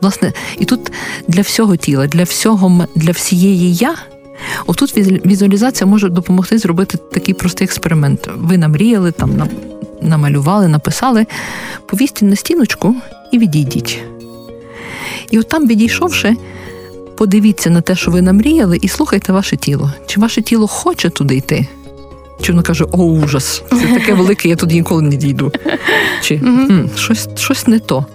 власне, 0.01 0.33
і 0.59 0.65
тут 0.65 0.91
для 1.27 1.41
всього 1.41 1.75
тіла, 1.75 2.07
для 2.07 2.23
всього 2.23 2.87
для 2.95 3.11
всієї 3.11 3.73
я. 3.73 3.95
Отут 4.65 4.97
візуалізація 5.25 5.87
може 5.87 6.09
допомогти 6.09 6.57
зробити 6.57 6.97
такий 7.11 7.33
простий 7.33 7.65
експеримент. 7.65 8.29
Ви 8.37 8.57
намріяли, 8.57 9.11
там 9.11 9.49
намалювали, 10.01 10.67
написали, 10.67 11.25
повісьте 11.85 12.25
на 12.25 12.35
стіночку 12.35 12.95
і 13.31 13.39
відійдіть. 13.39 13.99
І 15.31 15.39
от 15.39 15.47
там, 15.47 15.67
відійшовши, 15.67 16.35
подивіться 17.17 17.69
на 17.69 17.81
те, 17.81 17.95
що 17.95 18.11
ви 18.11 18.21
намріяли, 18.21 18.77
і 18.81 18.87
слухайте 18.87 19.33
ваше 19.33 19.57
тіло. 19.57 19.91
Чи 20.05 20.19
ваше 20.19 20.41
тіло 20.41 20.67
хоче 20.67 21.09
туди 21.09 21.35
йти? 21.35 21.67
Чи 22.41 22.51
воно 22.51 22.63
каже, 22.63 22.85
о, 22.91 22.97
ужас, 22.97 23.63
це 23.69 23.99
таке 23.99 24.13
велике, 24.13 24.49
я 24.49 24.55
тут 24.55 24.71
ніколи 24.71 25.01
не 25.01 25.15
дійду. 25.15 25.51
Чи 26.21 26.35
м, 26.35 26.89
щось, 26.95 27.29
щось 27.35 27.67
не 27.67 27.79
то. 27.79 28.05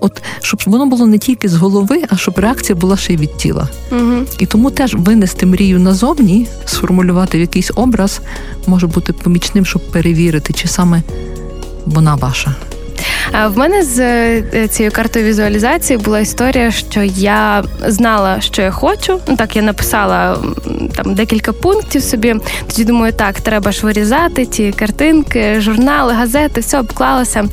От 0.00 0.22
щоб 0.42 0.60
воно 0.66 0.86
було 0.86 1.06
не 1.06 1.18
тільки 1.18 1.48
з 1.48 1.54
голови, 1.54 2.02
а 2.08 2.16
щоб 2.16 2.38
реакція 2.38 2.76
була 2.76 2.96
ще 2.96 3.12
й 3.12 3.16
від 3.16 3.36
тіла. 3.36 3.68
Угу. 3.92 4.12
І 4.38 4.46
тому 4.46 4.70
теж 4.70 4.94
винести 4.94 5.46
мрію 5.46 5.80
назовні, 5.80 6.46
сформулювати 6.64 7.38
в 7.38 7.40
якийсь 7.40 7.70
образ, 7.74 8.20
може 8.66 8.86
бути 8.86 9.12
помічним, 9.12 9.66
щоб 9.66 9.82
перевірити, 9.82 10.52
чи 10.52 10.68
саме 10.68 11.02
вона 11.86 12.14
ваша. 12.14 12.54
В 13.32 13.58
мене 13.58 13.82
з 13.82 13.98
е, 13.98 14.68
цією 14.68 14.92
картою 14.92 15.24
візуалізації 15.24 15.96
була 15.96 16.20
історія, 16.20 16.70
що 16.70 17.02
я 17.02 17.64
знала, 17.86 18.40
що 18.40 18.62
я 18.62 18.70
хочу. 18.70 19.20
Ну 19.28 19.36
так 19.36 19.56
я 19.56 19.62
написала 19.62 20.38
там 20.96 21.14
декілька 21.14 21.52
пунктів 21.52 22.02
собі. 22.02 22.34
Тоді 22.66 22.84
думаю, 22.84 23.12
так, 23.12 23.40
треба 23.40 23.72
ж 23.72 23.86
вирізати 23.86 24.46
ті 24.46 24.72
картинки, 24.72 25.60
журнали, 25.60 26.12
газети, 26.12 26.60
все 26.60 26.80
обклалося. 26.80 27.44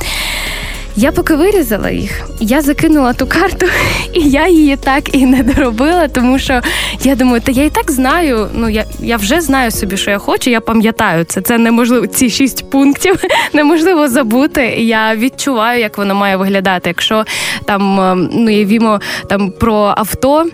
Я 0.96 1.12
поки 1.12 1.36
вирізала 1.36 1.90
їх, 1.90 2.30
я 2.40 2.62
закинула 2.62 3.14
ту 3.14 3.28
карту, 3.28 3.66
і 4.14 4.20
я 4.30 4.48
її 4.48 4.76
так 4.76 5.16
і 5.16 5.26
не 5.26 5.44
доробила, 5.44 6.08
тому 6.08 6.40
що 6.40 6.62
я 7.04 7.16
думаю, 7.16 7.42
та 7.42 7.52
я 7.52 7.64
і 7.64 7.70
так 7.70 7.92
знаю. 7.92 8.50
Ну 8.54 8.70
я 8.70 8.86
я 9.00 9.18
вже 9.18 9.42
знаю 9.42 9.72
собі, 9.72 9.98
що 9.98 10.12
я 10.12 10.18
хочу. 10.18 10.50
Я 10.50 10.62
пам'ятаю 10.62 11.24
це. 11.24 11.42
Це 11.42 11.58
неможливо. 11.58 12.08
Ці 12.08 12.30
шість 12.30 12.70
пунктів 12.70 13.24
неможливо 13.54 14.08
забути. 14.08 14.62
Я 14.68 15.16
відчуваю, 15.16 15.80
як 15.80 15.98
воно 15.98 16.16
має 16.16 16.38
виглядати. 16.38 16.90
Якщо 16.90 17.26
там 17.66 18.00
ем, 18.00 18.30
ну 18.34 18.50
явімо 18.50 19.00
там 19.28 19.52
про 19.52 19.94
авто. 19.98 20.46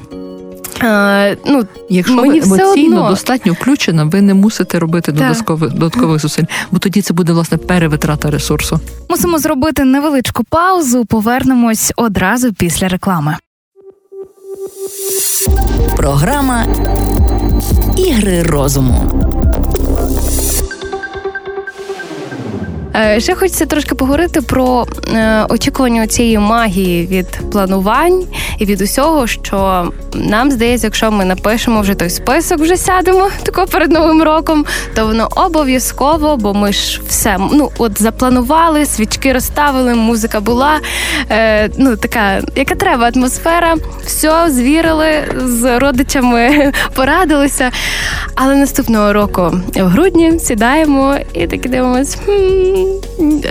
Е, 0.83 1.37
ну, 1.45 1.63
Якщо 1.89 2.15
мені 2.15 2.39
ви 2.39 2.45
емоційно 2.45 2.97
одно... 2.97 3.09
достатньо 3.09 3.53
включена, 3.53 4.03
ви 4.03 4.21
не 4.21 4.33
мусите 4.33 4.79
робити 4.79 5.11
додаткових 5.11 5.73
додаткових 5.73 6.21
зусиль, 6.21 6.43
бо 6.71 6.79
тоді 6.79 7.01
це 7.01 7.13
буде 7.13 7.33
власне 7.33 7.57
перевитрата 7.57 8.31
ресурсу. 8.31 8.79
Мусимо 9.09 9.39
зробити 9.39 9.83
невеличку 9.83 10.43
паузу. 10.43 11.05
Повернемось 11.05 11.93
одразу 11.95 12.53
після 12.53 12.87
реклами. 12.87 13.35
Програма 15.97 16.65
Ігри 17.97 18.43
розуму. 18.43 19.28
Ще 23.17 23.35
хочеться 23.35 23.65
трошки 23.65 23.95
поговорити 23.95 24.41
про 24.41 24.85
е, 25.13 25.45
очікування 25.49 26.07
цієї 26.07 26.39
магії 26.39 27.07
від 27.07 27.51
планувань 27.51 28.23
і 28.57 28.65
від 28.65 28.81
усього, 28.81 29.27
що 29.27 29.91
нам 30.13 30.51
здається, 30.51 30.87
якщо 30.87 31.11
ми 31.11 31.25
напишемо 31.25 31.81
вже 31.81 31.95
той 31.95 32.09
список, 32.09 32.59
вже 32.59 32.77
сядемо 32.77 33.29
тако 33.43 33.65
перед 33.65 33.91
новим 33.91 34.23
роком, 34.23 34.65
то 34.95 35.07
воно 35.07 35.27
обов'язково, 35.35 36.37
бо 36.37 36.53
ми 36.53 36.73
ж 36.73 37.01
все 37.07 37.37
ну 37.51 37.71
от 37.77 38.01
запланували, 38.01 38.85
свічки 38.85 39.33
розставили, 39.33 39.95
музика 39.95 40.39
була. 40.39 40.79
Е, 41.31 41.69
Ну 41.77 41.95
така, 41.95 42.41
яка 42.55 42.75
треба 42.75 43.11
атмосфера, 43.15 43.75
все 44.05 44.49
звірили 44.49 45.07
з 45.45 45.79
родичами, 45.79 46.71
порадилися. 46.95 47.71
Але 48.35 48.55
наступного 48.55 49.13
року 49.13 49.51
в 49.75 49.83
грудні 49.83 50.39
сідаємо 50.39 51.15
і 51.33 51.47
таки 51.47 51.69
дивимось. 51.69 52.17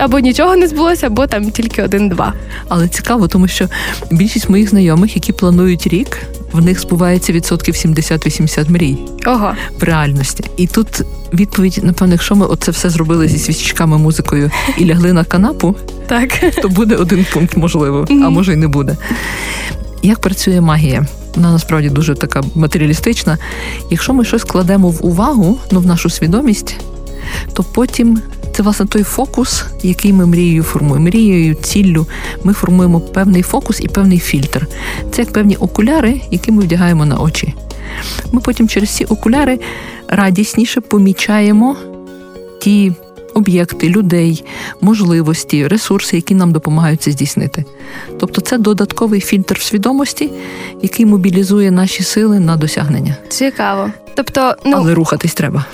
Або 0.00 0.18
нічого 0.18 0.56
не 0.56 0.68
збулося, 0.68 1.06
або 1.06 1.26
там 1.26 1.50
тільки 1.50 1.82
один-два. 1.82 2.32
Але 2.68 2.88
цікаво, 2.88 3.28
тому 3.28 3.48
що 3.48 3.68
більшість 4.10 4.48
моїх 4.48 4.70
знайомих, 4.70 5.16
які 5.16 5.32
планують 5.32 5.86
рік, 5.86 6.18
в 6.52 6.64
них 6.64 6.80
збувається 6.80 7.32
відсотків 7.32 7.74
70-80 7.74 8.70
мрій 8.70 8.98
Ого. 9.26 9.52
в 9.80 9.82
реальності. 9.82 10.44
І 10.56 10.66
тут 10.66 10.88
відповідь, 11.34 11.80
напевно, 11.82 12.14
якщо 12.14 12.34
ми 12.36 12.46
оце 12.46 12.70
все 12.70 12.90
зробили 12.90 13.28
зі 13.28 13.38
свічками, 13.38 13.98
музикою 13.98 14.50
і 14.78 14.86
лягли 14.86 15.12
на 15.12 15.24
канапу, 15.24 15.74
Так. 16.06 16.54
то 16.62 16.68
буде 16.68 16.96
один 16.96 17.26
пункт, 17.32 17.56
можливо, 17.56 18.06
а 18.10 18.28
може 18.28 18.52
й 18.52 18.56
не 18.56 18.68
буде. 18.68 18.96
Як 20.02 20.18
працює 20.18 20.60
магія? 20.60 21.06
Вона 21.34 21.52
насправді 21.52 21.88
дуже 21.90 22.14
така 22.14 22.42
матеріалістична. 22.54 23.38
Якщо 23.90 24.12
ми 24.12 24.24
щось 24.24 24.44
кладемо 24.44 24.90
в 24.90 25.06
увагу, 25.06 25.58
ну 25.70 25.80
в 25.80 25.86
нашу 25.86 26.10
свідомість, 26.10 26.76
то 27.52 27.62
потім 27.62 28.20
це 28.58 28.64
власне 28.64 28.86
той 28.86 29.02
фокус, 29.02 29.64
який 29.82 30.12
ми 30.12 30.26
мрією 30.26 30.62
формуємо. 30.62 31.04
Мрією, 31.04 31.54
ціллю 31.54 32.06
ми 32.44 32.52
формуємо 32.52 33.00
певний 33.00 33.42
фокус 33.42 33.80
і 33.80 33.88
певний 33.88 34.18
фільтр. 34.18 34.66
Це 35.10 35.22
як 35.22 35.32
певні 35.32 35.56
окуляри, 35.56 36.20
які 36.30 36.52
ми 36.52 36.62
вдягаємо 36.62 37.04
на 37.04 37.18
очі. 37.18 37.54
Ми 38.32 38.40
потім 38.40 38.68
через 38.68 38.90
ці 38.90 39.04
окуляри 39.04 39.60
радісніше 40.08 40.80
помічаємо 40.80 41.76
ті 42.60 42.92
об'єкти, 43.38 43.88
людей, 43.88 44.44
можливості, 44.80 45.66
ресурси, 45.66 46.16
які 46.16 46.34
нам 46.34 46.52
допомагають 46.52 47.02
це 47.02 47.10
здійснити. 47.10 47.64
Тобто 48.20 48.40
це 48.40 48.58
додатковий 48.58 49.20
фільтр 49.20 49.60
свідомості, 49.60 50.30
який 50.82 51.06
мобілізує 51.06 51.70
наші 51.70 52.02
сили 52.02 52.40
на 52.40 52.56
досягнення. 52.56 53.16
Цікаво. 53.28 53.90
Тобто, 54.14 54.54
ну 54.64 54.76
Але 54.76 54.94
рухатись 54.94 55.34
треба. 55.34 55.64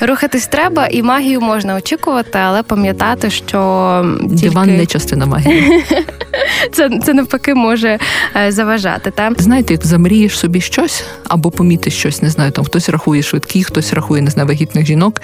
рухатись 0.00 0.46
треба, 0.46 0.86
і 0.86 1.02
магію 1.02 1.40
можна 1.40 1.76
очікувати, 1.76 2.38
але 2.38 2.62
пам'ятати, 2.62 3.30
що 3.30 4.16
тільки... 4.20 4.34
Диван 4.34 4.76
не 4.76 4.86
частина 4.86 5.26
магії. 5.26 5.84
це, 6.72 6.90
це 7.04 7.14
навпаки 7.14 7.54
може 7.54 7.98
е, 8.36 8.52
заважати. 8.52 9.10
Та 9.10 9.30
Знаєте, 9.38 9.78
замрієш 9.82 10.38
собі 10.38 10.60
щось 10.60 11.04
або 11.28 11.50
помітиш 11.50 11.94
щось, 11.94 12.22
не 12.22 12.30
знаю, 12.30 12.50
там 12.52 12.64
хтось 12.64 12.88
рахує 12.88 13.22
швидкі, 13.22 13.64
хтось 13.64 13.92
рахує 13.92 14.22
не 14.22 14.30
знаю, 14.30 14.48
вагітних 14.48 14.86
жінок, 14.86 15.20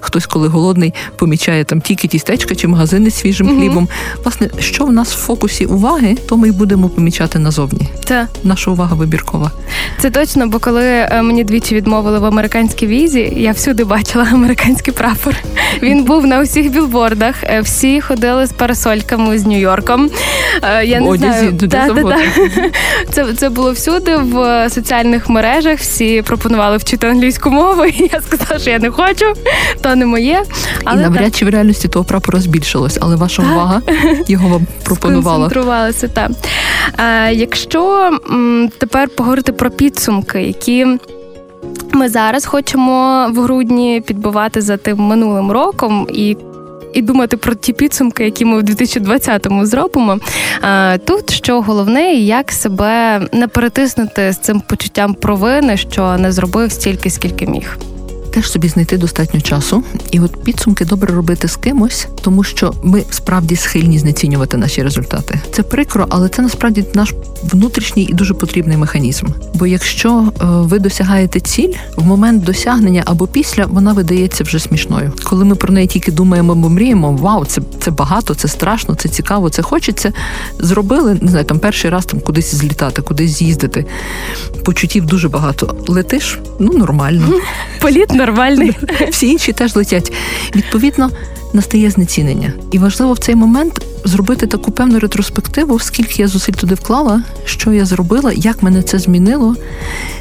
хтось, 0.00 0.26
коли 0.26 0.48
голодний, 0.48 0.94
помічає 1.16 1.64
там 1.64 1.80
тільки 1.80 2.08
тістечка 2.08 2.54
чи 2.54 2.68
магазини 2.68 3.10
з 3.10 3.14
свіжим 3.14 3.46
Мгм. 3.46 3.58
хлібом. 3.60 3.88
Власне, 4.24 4.48
що 4.58 4.84
в 4.84 4.92
нас 4.92 5.14
в 5.14 5.18
фокусі 5.18 5.64
уваги, 5.66 6.16
то 6.28 6.36
ми 6.36 6.48
й 6.48 6.52
будемо 6.52 6.88
помічати 6.88 7.38
назовні. 7.38 7.88
та 8.04 8.28
Наша 8.44 8.70
увага 8.70 8.96
вибіркова. 8.96 9.50
це 10.00 10.10
точно, 10.10 10.46
бо 10.46 10.58
коли 10.58 10.84
е, 10.84 11.22
мені 11.22 11.44
двічі 11.44 11.74
відмовили 11.74 12.18
в 12.18 12.24
американській 12.24 12.86
візі, 12.86 13.32
я 13.36 13.52
всюди 13.52 13.84
бачила 13.84 14.24
американський 14.32 14.94
прапор. 14.94 15.34
Він 15.82 16.04
був 16.04 16.26
на 16.26 16.40
усіх 16.40 16.70
білбордах. 16.72 17.34
е, 17.44 17.60
Всі 17.60 18.00
ходили 18.00 18.46
з 18.46 18.52
парасольками 18.52 19.38
з 19.38 19.46
Нью-Йорком. 19.46 20.10
Е, 20.80 20.86
Я 20.86 21.00
не 21.00 21.08
одязі, 21.08 21.38
знаю, 21.38 21.58
Та, 21.58 21.88
та, 21.88 22.02
та. 22.02 22.18
Це, 23.10 23.34
це 23.34 23.48
було 23.48 23.72
всюди 23.72 24.16
в 24.16 24.66
соціальних 24.70 25.28
мережах. 25.28 25.78
Всі 25.78 26.22
пропонували 26.22 26.76
вчити 26.76 27.06
англійську 27.06 27.50
мову. 27.50 27.84
І 27.98 28.10
я 28.12 28.20
сказала, 28.20 28.60
що 28.60 28.70
я 28.70 28.78
не 28.78 28.90
хочу, 28.90 29.24
то 29.80 29.94
не 29.96 30.06
моє. 30.06 30.42
Але 30.84 31.00
і 31.00 31.04
навряд 31.04 31.36
чи 31.36 31.44
в 31.44 31.48
реальності 31.48 31.88
того 31.88 32.04
прапора 32.04 32.40
збільшилось, 32.40 32.98
але 33.00 33.16
ваша 33.16 33.42
увага 33.42 33.82
його 34.26 34.48
вам 34.48 34.66
пропонувала. 34.84 35.48
Так. 36.14 36.30
Е, 36.98 37.32
якщо 37.34 38.10
м, 38.30 38.70
тепер 38.78 39.08
поговорити 39.08 39.52
про 39.52 39.70
підсумки, 39.70 40.42
які. 40.42 40.86
Ми 41.92 42.08
зараз 42.08 42.46
хочемо 42.46 43.28
в 43.34 43.40
грудні 43.42 44.02
підбивати 44.06 44.60
за 44.60 44.76
тим 44.76 44.98
минулим 44.98 45.52
роком 45.52 46.06
і. 46.12 46.36
І 46.92 47.02
думати 47.02 47.36
про 47.36 47.54
ті 47.54 47.72
підсумки, 47.72 48.24
які 48.24 48.44
ми 48.44 48.58
в 48.58 48.62
2020-му 48.62 49.66
зробимо. 49.66 50.18
А 50.60 50.98
Тут 51.04 51.30
що 51.30 51.60
головне, 51.60 52.14
як 52.14 52.52
себе 52.52 53.20
не 53.32 53.48
перетиснути 53.48 54.32
з 54.32 54.38
цим 54.38 54.60
почуттям 54.60 55.14
провини, 55.14 55.76
що 55.76 56.16
не 56.18 56.32
зробив 56.32 56.72
стільки, 56.72 57.10
скільки 57.10 57.46
міг. 57.46 57.78
Теж 58.30 58.50
собі 58.50 58.68
знайти 58.68 58.96
достатньо 58.96 59.40
часу, 59.40 59.84
і 60.10 60.20
от 60.20 60.44
підсумки 60.44 60.84
добре 60.84 61.14
робити 61.14 61.48
з 61.48 61.56
кимось, 61.56 62.08
тому 62.22 62.44
що 62.44 62.74
ми 62.82 63.04
справді 63.10 63.56
схильні 63.56 63.98
знецінювати 63.98 64.56
наші 64.56 64.82
результати. 64.82 65.40
Це 65.52 65.62
прикро, 65.62 66.06
але 66.08 66.28
це 66.28 66.42
насправді 66.42 66.84
наш 66.94 67.14
внутрішній 67.42 68.02
і 68.02 68.12
дуже 68.12 68.34
потрібний 68.34 68.76
механізм. 68.76 69.26
Бо 69.54 69.66
якщо 69.66 70.32
е, 70.40 70.44
ви 70.44 70.78
досягаєте 70.78 71.40
ціль, 71.40 71.72
в 71.96 72.06
момент 72.06 72.44
досягнення 72.44 73.02
або 73.06 73.26
після 73.26 73.66
вона 73.66 73.92
видається 73.92 74.44
вже 74.44 74.58
смішною. 74.58 75.12
Коли 75.24 75.44
ми 75.44 75.54
про 75.54 75.72
неї 75.72 75.86
тільки 75.86 76.12
думаємо 76.12 76.52
або 76.52 76.68
мріємо, 76.68 77.12
вау, 77.12 77.44
це, 77.44 77.62
це 77.80 77.90
багато, 77.90 78.34
це 78.34 78.48
страшно, 78.48 78.94
це 78.94 79.08
цікаво, 79.08 79.50
це 79.50 79.62
хочеться. 79.62 80.12
Зробили 80.58 81.18
не 81.20 81.30
знаю, 81.30 81.44
там 81.44 81.58
перший 81.58 81.90
раз 81.90 82.06
там 82.06 82.20
кудись 82.20 82.54
злітати, 82.54 83.02
кудись 83.02 83.30
з'їздити. 83.30 83.86
Почуттів 84.64 85.06
дуже 85.06 85.28
багато. 85.28 85.76
Летиш, 85.88 86.38
ну 86.58 86.72
нормально. 86.72 87.26
Політ 87.80 88.14
нормальний. 88.18 88.76
Всі 89.10 89.28
інші 89.28 89.52
теж 89.52 89.76
летять. 89.76 90.12
Відповідно, 90.56 91.10
настає 91.52 91.90
знецінення. 91.90 92.52
І 92.70 92.78
важливо 92.78 93.12
в 93.12 93.18
цей 93.18 93.34
момент 93.34 93.84
зробити 94.04 94.46
таку 94.46 94.70
певну 94.70 94.98
ретроспективу, 94.98 95.78
скільки 95.78 96.22
я 96.22 96.28
зусиль 96.28 96.52
туди 96.52 96.74
вклала, 96.74 97.22
що 97.44 97.72
я 97.72 97.84
зробила, 97.84 98.32
як 98.32 98.62
мене 98.62 98.82
це 98.82 98.98
змінило 98.98 99.56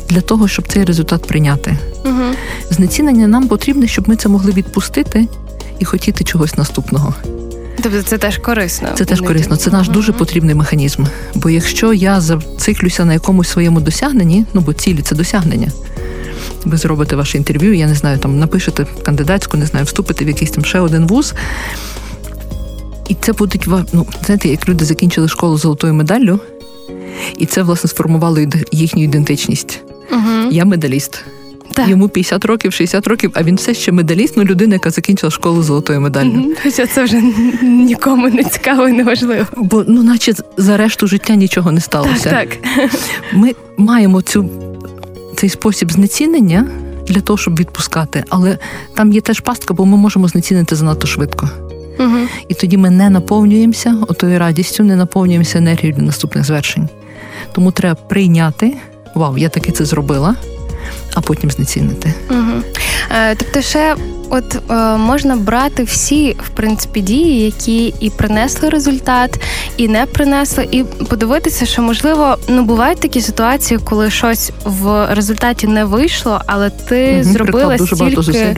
для 0.10 0.22
того, 0.22 0.48
щоб 0.48 0.68
цей 0.68 0.86
результат 0.86 1.28
прийняти. 1.28 1.78
Угу. 2.06 2.24
Знецінення 2.70 3.28
нам 3.28 3.48
потрібне, 3.48 3.88
щоб 3.88 4.10
ми 4.10 4.16
це 4.16 4.30
могли 4.30 4.52
відпустити 4.52 5.28
і 5.80 5.86
хотіти 5.86 6.24
чогось 6.24 6.58
наступного. 6.58 7.14
Тобто 7.84 8.02
це 8.02 8.18
теж 8.18 8.38
корисно. 8.38 8.90
Це 8.96 9.06
теж 9.06 9.22
корисно. 9.22 9.56
Це 9.56 9.72
наш 9.72 9.90
дуже 9.90 10.14
потрібний 10.14 10.56
механізм. 10.56 11.04
Бо 11.36 11.50
якщо 11.50 11.94
я 11.94 12.22
зациклюся 12.22 13.06
на 13.06 13.14
якомусь 13.14 13.50
своєму 13.50 13.80
досягненні, 13.80 14.46
ну 14.54 14.62
бо 14.62 14.74
цілі 14.74 15.02
це 15.02 15.16
досягнення. 15.16 15.68
Ви 16.66 16.78
зробите 16.78 17.16
ваше 17.16 17.38
інтерв'ю, 17.38 17.74
я 17.74 17.88
не 17.88 17.96
знаю, 17.96 18.20
там 18.20 18.40
напишете 18.40 18.86
кандидатську, 19.04 19.58
не 19.58 19.66
знаю, 19.66 19.86
вступите 19.86 20.26
в 20.26 20.28
якийсь 20.28 20.52
там 20.52 20.66
ще 20.66 20.80
один 20.80 21.08
вуз. 21.08 21.34
І 23.10 23.16
це 23.16 23.34
будуть 23.34 23.68
ну, 23.94 24.06
знаєте, 24.26 24.50
як 24.50 24.70
люди 24.70 24.86
закінчили 24.86 25.28
школу 25.28 25.58
з 25.58 25.62
золотою 25.62 25.94
медаллю, 25.94 26.40
і 27.38 27.46
це, 27.46 27.64
власне, 27.64 27.90
сформувало 27.90 28.40
їхню 28.72 29.04
ідентичність. 29.04 29.82
Мгм. 30.12 30.50
Я 30.52 30.66
медаліст. 30.66 31.24
Так. 31.74 31.90
Йому 31.90 32.10
50 32.10 32.46
років, 32.46 32.74
60 32.74 33.08
років, 33.08 33.32
а 33.34 33.44
він 33.44 33.56
все 33.56 33.74
ще 33.74 33.92
медаліст, 33.92 34.38
ну 34.38 34.44
людина, 34.44 34.74
яка 34.74 34.90
закінчила 34.90 35.32
школу 35.32 35.64
з 35.64 35.66
золотою 35.66 36.02
медаллю. 36.02 36.56
Хоча 36.64 36.88
це 36.88 37.04
вже 37.04 37.22
нікому 37.62 38.30
не 38.30 38.44
цікаво 38.44 38.90
і 38.90 38.92
не 38.92 39.04
важливо. 39.04 39.46
Бо 39.58 39.86
ну, 39.88 40.04
наче 40.04 40.34
за 40.58 40.78
решту 40.78 41.08
життя 41.08 41.36
нічого 41.36 41.72
не 41.72 41.82
сталося. 41.82 42.30
Так, 42.30 42.50
так. 42.76 42.92
Ми 43.34 43.56
маємо 43.78 44.22
цю, 44.22 44.50
цей 45.38 45.50
спосіб 45.50 45.92
знецінення 45.92 46.68
для 47.08 47.22
того, 47.22 47.38
щоб 47.38 47.60
відпускати, 47.60 48.24
але 48.30 48.58
там 48.94 49.14
є 49.14 49.22
теж 49.22 49.40
пастка, 49.40 49.74
бо 49.74 49.86
ми 49.86 49.98
можемо 49.98 50.28
знецінити 50.28 50.76
занадто 50.76 51.08
швидко. 51.08 51.50
Угу. 52.00 52.18
І 52.48 52.54
тоді 52.54 52.78
ми 52.78 52.90
не 52.90 53.10
наповнюємося 53.10 53.98
отою 54.08 54.40
радістю, 54.40 54.84
не 54.84 54.96
наповнюємося 54.96 55.58
енергією 55.58 55.96
для 55.98 56.04
наступних 56.04 56.46
звершень. 56.46 56.90
Тому 57.52 57.72
треба 57.72 57.96
прийняти, 57.96 58.74
вау, 59.16 59.38
я 59.38 59.50
таки 59.50 59.72
це 59.72 59.86
зробила, 59.86 60.36
а 61.14 61.22
потім 61.22 61.52
знецінити. 61.52 62.14
Угу. 62.30 62.62
Тобто, 63.38 63.62
ще 63.62 63.96
от 64.30 64.56
е, 64.72 64.74
можна 64.98 65.36
брати 65.36 65.84
всі 65.84 66.36
в 66.46 66.50
принципі 66.50 67.02
дії, 67.02 67.46
які 67.46 67.94
і 68.00 68.10
принесли 68.10 68.70
результат, 68.70 69.40
і 69.78 69.88
не 69.88 70.06
принесли, 70.06 70.68
і 70.72 70.84
подивитися, 70.84 71.66
що 71.66 71.82
можливо 71.82 72.38
ну 72.48 72.64
бувають 72.64 73.00
такі 73.00 73.22
ситуації, 73.22 73.80
коли 73.84 74.10
щось 74.10 74.52
в 74.66 75.08
результаті 75.16 75.68
не 75.68 75.86
вийшло, 75.86 76.42
але 76.46 76.70
ти 76.70 77.12
Мгм, 77.14 77.24
зробила 77.24 77.78
стільки, 77.78 78.16
зусиль. 78.22 78.54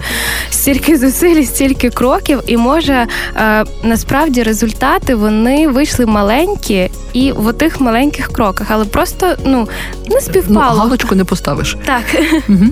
стільки 0.50 0.98
зусиль, 0.98 1.44
стільки 1.44 1.90
кроків, 1.90 2.40
і 2.48 2.58
може 2.58 3.08
е, 3.36 3.66
насправді 3.84 4.44
результати 4.44 5.16
вони 5.16 5.68
вийшли 5.68 6.06
маленькі 6.06 6.92
і 7.14 7.32
в 7.32 7.54
тих 7.54 7.82
маленьких 7.82 8.28
кроках, 8.32 8.68
але 8.70 8.86
просто 8.86 9.36
ну 9.46 9.68
не 10.10 10.16
Ну, 10.16 10.22
співпало. 10.22 10.80
галочку 10.80 11.16
не 11.16 11.24
поставиш. 11.24 11.78
Так. 11.86 12.04
Угу. 12.50 12.66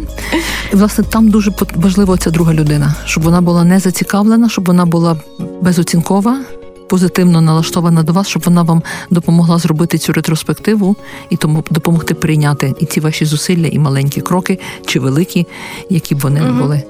І, 0.73 0.75
власне, 0.75 1.03
там 1.03 1.29
дуже 1.29 1.51
важлива 1.75 2.17
ця 2.17 2.29
друга 2.29 2.53
людина, 2.53 2.86
щоб 3.05 3.23
вона 3.23 3.41
була 3.41 3.63
не 3.63 3.79
зацікавлена, 3.79 4.49
щоб 4.49 4.65
вона 4.65 4.85
була 4.85 5.17
безоцінкова, 5.61 6.39
позитивно 6.87 7.41
налаштована 7.41 8.03
до 8.03 8.13
вас, 8.13 8.27
щоб 8.27 8.43
вона 8.45 8.61
вам 8.61 8.83
допомогла 9.09 9.57
зробити 9.57 9.97
цю 9.97 10.13
ретроспективу 10.13 10.95
і 11.29 11.37
тому 11.37 11.63
допомогти 11.69 12.13
прийняти 12.13 12.73
і 12.79 12.85
ці 12.85 12.99
ваші 12.99 13.25
зусилля, 13.25 13.67
і 13.67 13.79
маленькі 13.79 14.21
кроки, 14.21 14.59
чи 14.85 14.99
великі, 14.99 15.47
які 15.89 16.15
б 16.15 16.19
вони 16.19 16.41
не 16.41 16.51
були. 16.51 16.83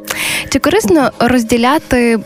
Чи 0.50 0.60
корисно 0.60 1.12
розділяти 1.20 2.20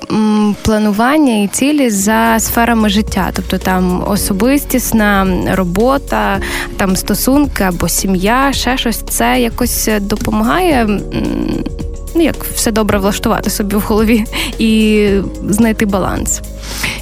планування 0.62 1.44
і 1.44 1.48
цілі 1.48 1.90
за 1.90 2.40
сферами 2.40 2.90
життя? 2.90 3.32
Тобто 3.34 3.58
там 3.58 4.04
особистісна 4.08 5.28
робота, 5.56 6.40
там 6.78 6.96
стосунки 6.96 7.64
або 7.64 7.90
сім'я, 7.90 8.54
ще 8.54 8.78
щось 8.78 9.04
це 9.10 9.42
якось 9.42 9.90
допомагає 10.02 11.00
ну 12.16 12.22
як 12.22 12.44
все 12.56 12.72
добре 12.72 12.98
влаштувати 12.98 13.50
собі 13.50 13.76
в 13.76 13.82
голові 13.82 14.26
і 14.60 15.10
знайти 15.50 15.86
баланс. 15.86 16.42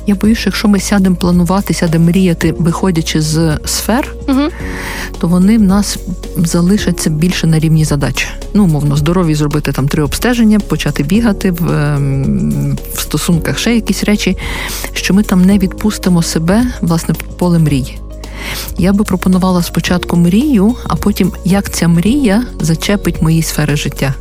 Я 0.07 0.15
боюсь, 0.15 0.37
що 0.37 0.49
якщо 0.49 0.67
ми 0.67 0.79
сядемо 0.79 1.15
планувати, 1.15 1.73
сядемо 1.73 2.05
мріяти, 2.05 2.55
виходячи 2.59 3.21
з 3.21 3.59
сфер, 3.65 4.15
угу. 4.27 4.41
то 5.19 5.27
вони 5.27 5.57
в 5.57 5.61
нас 5.61 5.97
залишаться 6.37 7.09
більше 7.09 7.47
на 7.47 7.59
рівні 7.59 7.85
задач. 7.85 8.27
Ну, 8.53 8.63
умовно, 8.63 8.95
здорові 8.95 9.35
зробити 9.35 9.71
там 9.71 9.87
три 9.87 10.03
обстеження, 10.03 10.59
почати 10.59 11.03
бігати 11.03 11.51
в, 11.51 11.71
ем, 11.71 12.77
в 12.93 12.99
стосунках 12.99 13.59
ще 13.59 13.75
якісь 13.75 14.03
речі, 14.03 14.37
що 14.93 15.13
ми 15.13 15.23
там 15.23 15.45
не 15.45 15.57
відпустимо 15.57 16.23
себе, 16.23 16.65
власне, 16.81 17.15
поле 17.37 17.59
мрій. 17.59 17.99
Я 18.77 18.93
би 18.93 19.03
пропонувала 19.03 19.63
спочатку 19.63 20.17
мрію, 20.17 20.75
а 20.87 20.95
потім 20.95 21.31
як 21.45 21.69
ця 21.69 21.87
мрія 21.87 22.43
зачепить 22.61 23.21
мої 23.21 23.43
сфери 23.43 23.75
життя. 23.75 24.13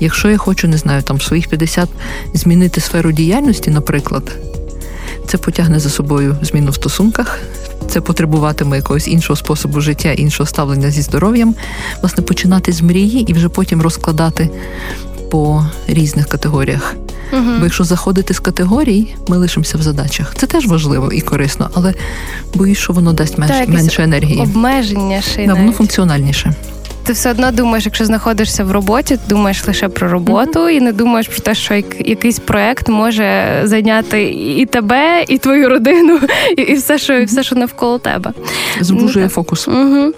Якщо 0.00 0.30
я 0.30 0.38
хочу, 0.38 0.68
не 0.68 0.76
знаю, 0.76 1.02
там 1.02 1.16
в 1.16 1.22
своїх 1.22 1.48
50 1.48 1.88
змінити 2.34 2.80
сферу 2.80 3.12
діяльності, 3.12 3.70
наприклад, 3.70 4.32
це 5.26 5.38
потягне 5.38 5.80
за 5.80 5.90
собою 5.90 6.36
зміну 6.42 6.70
в 6.70 6.74
стосунках, 6.74 7.38
це 7.88 8.00
потребуватиме 8.00 8.76
якогось 8.76 9.08
іншого 9.08 9.36
способу 9.36 9.80
життя, 9.80 10.12
іншого 10.12 10.46
ставлення 10.46 10.90
зі 10.90 11.02
здоров'ям, 11.02 11.54
власне, 12.00 12.22
починати 12.22 12.72
з 12.72 12.82
мрії 12.82 13.20
і 13.20 13.32
вже 13.32 13.48
потім 13.48 13.82
розкладати 13.82 14.50
по 15.30 15.66
різних 15.86 16.28
категоріях. 16.28 16.96
Угу. 17.32 17.42
Бо 17.58 17.64
якщо 17.64 17.84
заходити 17.84 18.34
з 18.34 18.38
категорій, 18.38 19.14
ми 19.28 19.36
лишимося 19.36 19.78
в 19.78 19.82
задачах. 19.82 20.34
Це 20.36 20.46
теж 20.46 20.66
важливо 20.66 21.12
і 21.12 21.20
корисно, 21.20 21.70
але 21.74 21.94
боюсь, 22.54 22.78
що 22.78 22.92
воно 22.92 23.12
дасть 23.12 23.38
менш, 23.38 23.68
менше 23.68 24.02
енергії. 24.02 24.40
Обмеження 24.40 25.22
ще 25.22 25.46
да, 25.46 25.54
воно 25.54 25.72
функціональніше 25.72 26.54
ти 27.04 27.12
все 27.12 27.30
одно 27.30 27.50
думаєш, 27.50 27.84
якщо 27.84 28.04
знаходишся 28.04 28.64
в 28.64 28.70
роботі, 28.70 29.18
думаєш 29.28 29.66
лише 29.66 29.88
про 29.88 30.08
роботу 30.08 30.60
mm-hmm. 30.60 30.70
і 30.70 30.80
не 30.80 30.92
думаєш 30.92 31.28
про 31.28 31.38
те, 31.38 31.54
що 31.54 31.74
якийсь 31.98 32.38
проект 32.38 32.88
може 32.88 33.60
зайняти 33.64 34.22
і 34.32 34.66
тебе, 34.66 35.24
і 35.28 35.38
твою 35.38 35.68
родину, 35.68 36.20
і 36.56 36.74
все, 36.74 36.98
що 36.98 37.14
і 37.14 37.24
все, 37.24 37.42
що 37.42 37.54
навколо 37.54 37.98
тебе. 37.98 38.32
Звужує 38.80 39.24
ну, 39.24 39.30
фокус. 39.30 39.68
Угу. 39.68 40.12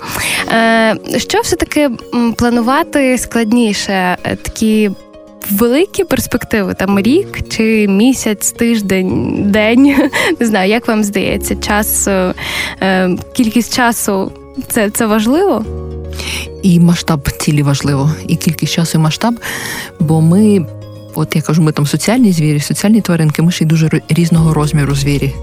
Е, 0.55 0.97
Що 1.17 1.41
все 1.41 1.57
таки 1.57 1.91
планувати 2.37 3.19
складніше? 3.19 4.17
Е, 4.25 4.37
такі. 4.37 4.91
Великі 5.51 6.05
перспективи, 6.05 6.75
там 6.75 7.01
рік 7.01 7.49
чи 7.49 7.89
місяць, 7.89 8.51
тиждень, 8.53 9.43
день. 9.47 9.95
Не 10.41 10.47
знаю, 10.47 10.71
як 10.71 10.89
вам 10.89 11.05
здається, 11.05 11.57
час, 11.57 12.09
е, 12.09 12.35
е 12.83 13.17
кількість 13.33 13.77
часу 13.77 14.33
це 14.69 14.91
це 14.91 15.07
важливо? 15.07 15.65
І 16.67 16.81
масштаб 16.81 17.29
цілі 17.39 17.63
важливо, 17.63 18.11
і 18.29 18.37
кількість 18.37 18.73
часу 18.73 18.99
і 18.99 19.01
масштаб, 19.01 19.35
бо 20.01 20.21
ми, 20.21 20.67
от 21.15 21.37
я 21.37 21.43
кажу, 21.43 21.63
ми 21.63 21.73
там 21.73 21.87
соціальні 21.87 22.33
звірі, 22.33 22.61
соціальні 22.61 23.01
тваринки, 23.01 23.43
ми 23.43 23.53
ще 23.53 23.65
й 23.65 23.67
дуже 23.67 23.91
різного 24.09 24.55
розміру 24.55 24.95
звірі. 24.95 25.35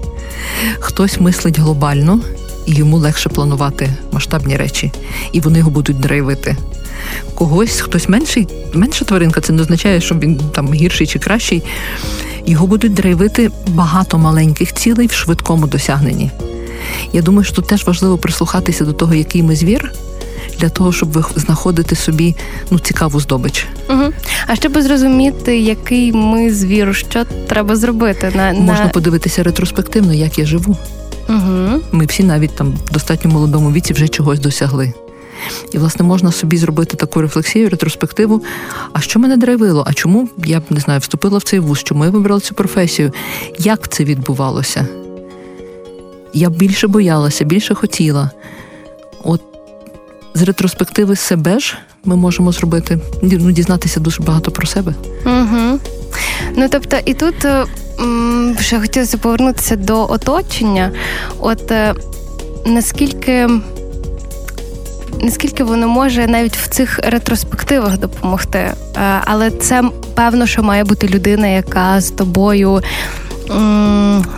Хтось 0.78 1.20
мислить 1.20 1.58
глобально, 1.58 2.20
і 2.66 2.74
йому 2.74 2.96
легше 2.96 3.28
планувати 3.28 3.90
масштабні 4.12 4.56
речі, 4.56 4.92
і 5.32 5.40
вони 5.40 5.58
його 5.58 5.70
будуть 5.70 6.00
драйвити. 6.00 6.56
Когось, 7.34 7.80
хтось 7.80 8.08
менший, 8.08 8.48
менша 8.74 9.04
тваринка, 9.04 9.40
це 9.40 9.52
не 9.52 9.62
означає, 9.62 10.00
що 10.00 10.14
він 10.14 10.40
там 10.52 10.74
гірший 10.74 11.06
чи 11.06 11.18
кращий. 11.18 11.62
Його 12.46 12.66
будуть 12.66 12.94
драйвити 12.94 13.50
багато 13.68 14.18
маленьких 14.18 14.74
цілей 14.74 15.06
в 15.06 15.12
швидкому 15.12 15.66
досягненні. 15.66 16.30
Я 17.12 17.22
думаю, 17.22 17.44
що 17.44 17.54
тут 17.54 17.66
теж 17.66 17.86
важливо 17.86 18.18
прислухатися 18.18 18.84
до 18.84 18.92
того, 18.92 19.14
який 19.14 19.42
ми 19.42 19.56
звір 19.56 19.92
для 20.58 20.68
того, 20.68 20.92
щоб 20.92 21.12
ви 21.12 21.24
знаходити 21.36 21.96
собі 21.96 22.36
ну 22.70 22.78
цікаву 22.78 23.20
здобич. 23.20 23.66
Угу. 23.90 24.12
А 24.46 24.56
щоб 24.56 24.80
зрозуміти, 24.80 25.58
який 25.58 26.12
ми 26.12 26.54
звір, 26.54 26.96
що 26.96 27.24
треба 27.46 27.76
зробити 27.76 28.32
на 28.34 28.52
можна 28.52 28.84
на... 28.84 28.90
подивитися 28.90 29.42
ретроспективно, 29.42 30.14
як 30.14 30.38
я 30.38 30.46
живу. 30.46 30.76
Угу. 31.28 31.80
Ми 31.92 32.06
всі 32.06 32.24
навіть 32.24 32.56
там 32.56 32.74
в 32.86 32.92
достатньо 32.92 33.30
молодому 33.30 33.72
віці 33.72 33.92
вже 33.92 34.08
чогось 34.08 34.40
досягли. 34.40 34.92
І, 35.72 35.78
власне, 35.78 36.04
можна 36.04 36.32
собі 36.32 36.56
зробити 36.56 36.96
таку 36.96 37.20
рефлексію, 37.20 37.68
ретроспективу. 37.68 38.42
А 38.92 39.00
що 39.00 39.18
мене 39.18 39.36
драйвило? 39.36 39.84
А 39.86 39.92
чому 39.92 40.28
я 40.44 40.62
не 40.70 40.80
знаю, 40.80 41.00
вступила 41.00 41.38
в 41.38 41.42
цей 41.42 41.58
вуз? 41.58 41.82
Чому 41.82 42.04
я 42.04 42.10
вибрала 42.10 42.40
цю 42.40 42.54
професію? 42.54 43.12
Як 43.58 43.88
це 43.88 44.04
відбувалося? 44.04 44.86
Я 46.32 46.50
більше 46.50 46.88
боялася, 46.88 47.44
більше 47.44 47.74
хотіла. 47.74 48.30
От 49.24 49.40
з 50.34 50.42
ретроспективи 50.42 51.16
себе 51.16 51.58
ж 51.58 51.76
ми 52.04 52.16
можемо 52.16 52.52
зробити, 52.52 52.98
ну, 53.22 53.52
дізнатися 53.52 54.00
дуже 54.00 54.22
багато 54.22 54.50
про 54.50 54.66
себе. 54.66 54.94
Угу. 55.26 55.78
Ну 56.56 56.68
тобто, 56.70 56.96
і 57.04 57.14
тут 57.14 57.44
е, 57.44 57.64
ще 58.60 58.80
хотілося 58.80 59.18
повернутися 59.18 59.76
до 59.76 60.10
оточення. 60.10 60.90
От 61.40 61.70
е, 61.70 61.94
наскільки. 62.66 63.48
Наскільки 65.20 65.64
воно 65.64 65.88
може 65.88 66.26
навіть 66.26 66.56
в 66.56 66.68
цих 66.68 66.98
ретроспективах 66.98 67.98
допомогти, 67.98 68.58
е, 68.58 68.74
але 69.24 69.50
це 69.50 69.82
певно, 70.14 70.46
що 70.46 70.62
має 70.62 70.84
бути 70.84 71.08
людина, 71.08 71.46
яка 71.46 72.00
з 72.00 72.10
тобою 72.10 72.80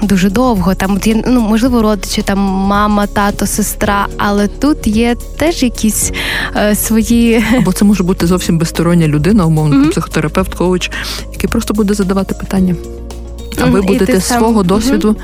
дуже 0.02 0.30
довго. 0.30 0.74
Там 0.74 0.94
от 0.96 1.06
є 1.06 1.22
ну 1.26 1.40
можливо 1.40 1.82
родичі, 1.82 2.22
там 2.22 2.38
мама, 2.38 3.06
тато, 3.06 3.46
сестра, 3.46 4.06
але 4.16 4.48
тут 4.48 4.86
є 4.86 5.16
теж 5.36 5.62
якісь 5.62 6.12
е, 6.56 6.74
свої. 6.74 7.44
Або 7.58 7.72
це 7.72 7.84
може 7.84 8.02
бути 8.02 8.26
зовсім 8.26 8.58
безстороння 8.58 9.08
людина, 9.08 9.46
умовно 9.46 9.76
mm-hmm. 9.76 9.90
психотерапевт, 9.90 10.54
коуч, 10.54 10.90
який 11.32 11.50
просто 11.50 11.74
буде 11.74 11.94
задавати 11.94 12.34
питання. 12.34 12.74
А 13.60 13.64
ви 13.64 13.80
будете 13.80 14.20
з 14.20 14.24
свого 14.24 14.60
сам... 14.60 14.66
досвіду 14.66 15.08
угу. 15.08 15.18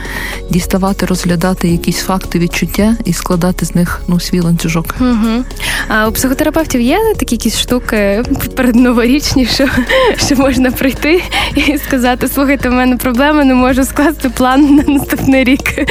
діставати, 0.50 1.06
розглядати 1.06 1.68
якісь 1.68 1.98
факти, 1.98 2.38
відчуття 2.38 2.96
і 3.04 3.12
складати 3.12 3.66
з 3.66 3.74
них 3.74 4.02
ну 4.08 4.20
свій 4.20 4.40
ланцюжок. 4.40 4.94
Угу. 5.00 5.44
А 5.88 6.08
у 6.08 6.12
психотерапевтів 6.12 6.80
є 6.80 6.98
такі 7.18 7.34
якісь 7.34 7.58
штуки 7.58 8.22
передноворічні, 8.56 9.46
що 9.46 9.68
що 10.26 10.36
можна 10.36 10.70
прийти 10.70 11.22
і 11.54 11.78
сказати: 11.78 12.28
слухайте, 12.28 12.68
в 12.68 12.72
мене 12.72 12.96
проблеми, 12.96 13.44
не 13.44 13.54
можу 13.54 13.84
скласти 13.84 14.28
план 14.28 14.74
на 14.86 14.94
наступний 14.94 15.44
рік. 15.44 15.88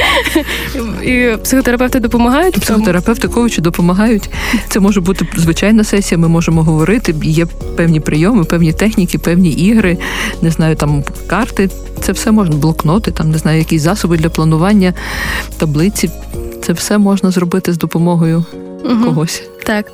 І 1.02 1.36
психотерапевти 1.42 2.00
допомагають. 2.00 2.60
Психотерапевти 2.60 3.28
коучі 3.28 3.60
допомагають. 3.60 4.30
Це 4.68 4.80
може 4.80 5.00
бути 5.00 5.26
звичайна 5.36 5.84
сесія. 5.84 6.18
Ми 6.18 6.28
можемо 6.28 6.62
говорити. 6.62 7.14
Є 7.22 7.46
певні 7.76 8.00
прийоми, 8.00 8.44
певні 8.44 8.72
техніки, 8.72 9.18
певні 9.18 9.50
ігри, 9.50 9.98
не 10.42 10.50
знаю, 10.50 10.76
там 10.76 11.04
карти. 11.26 11.70
Це 12.00 12.12
все 12.32 12.36
можна 12.36 12.56
блокноти, 12.56 13.10
там 13.10 13.30
не 13.30 13.38
знаю, 13.38 13.58
якісь 13.58 13.82
засоби 13.82 14.16
для 14.16 14.28
планування, 14.28 14.94
таблиці. 15.58 16.10
Це 16.62 16.72
все 16.72 16.98
можна 16.98 17.30
зробити 17.30 17.72
з 17.72 17.78
допомогою 17.78 18.44
угу. 18.84 19.04
когось. 19.04 19.42
Так, 19.64 19.86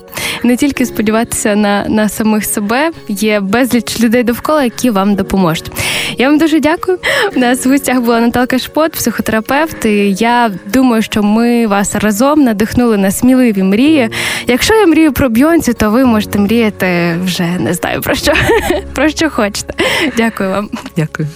не 0.44 0.56
тільки 0.56 0.86
сподіватися 0.86 1.56
на 1.56 1.84
на 1.88 2.08
самих 2.08 2.44
себе, 2.44 2.90
є 3.08 3.40
безліч 3.40 4.00
людей 4.00 4.22
довкола, 4.22 4.64
які 4.64 4.90
вам 4.90 5.14
допоможуть. 5.14 5.70
Я 6.18 6.28
вам 6.28 6.38
дуже 6.38 6.60
дякую. 6.60 6.98
У 7.36 7.38
нас 7.38 7.66
в 7.66 7.70
гостях 7.70 8.00
була 8.00 8.20
Наталка 8.20 8.58
Шпот, 8.58 8.92
психотерапевт. 8.92 9.84
і 9.84 10.12
Я 10.12 10.50
думаю, 10.72 11.02
що 11.02 11.22
ми 11.22 11.66
вас 11.66 11.94
разом 11.94 12.40
надихнули 12.40 12.96
на 12.96 13.10
сміливі 13.10 13.62
мрії. 13.62 14.10
Якщо 14.46 14.74
я 14.74 14.86
мрію 14.86 15.12
про 15.12 15.28
Бьонці, 15.28 15.72
то 15.72 15.90
ви 15.90 16.04
можете 16.04 16.38
мріяти 16.38 17.16
вже 17.24 17.48
не 17.60 17.74
знаю 17.74 18.00
про 18.00 18.14
що, 18.14 18.32
про 18.94 19.08
що 19.08 19.30
хочете. 19.30 19.74
Дякую 20.16 20.50
вам. 20.50 20.70
Дякую. 20.96 21.28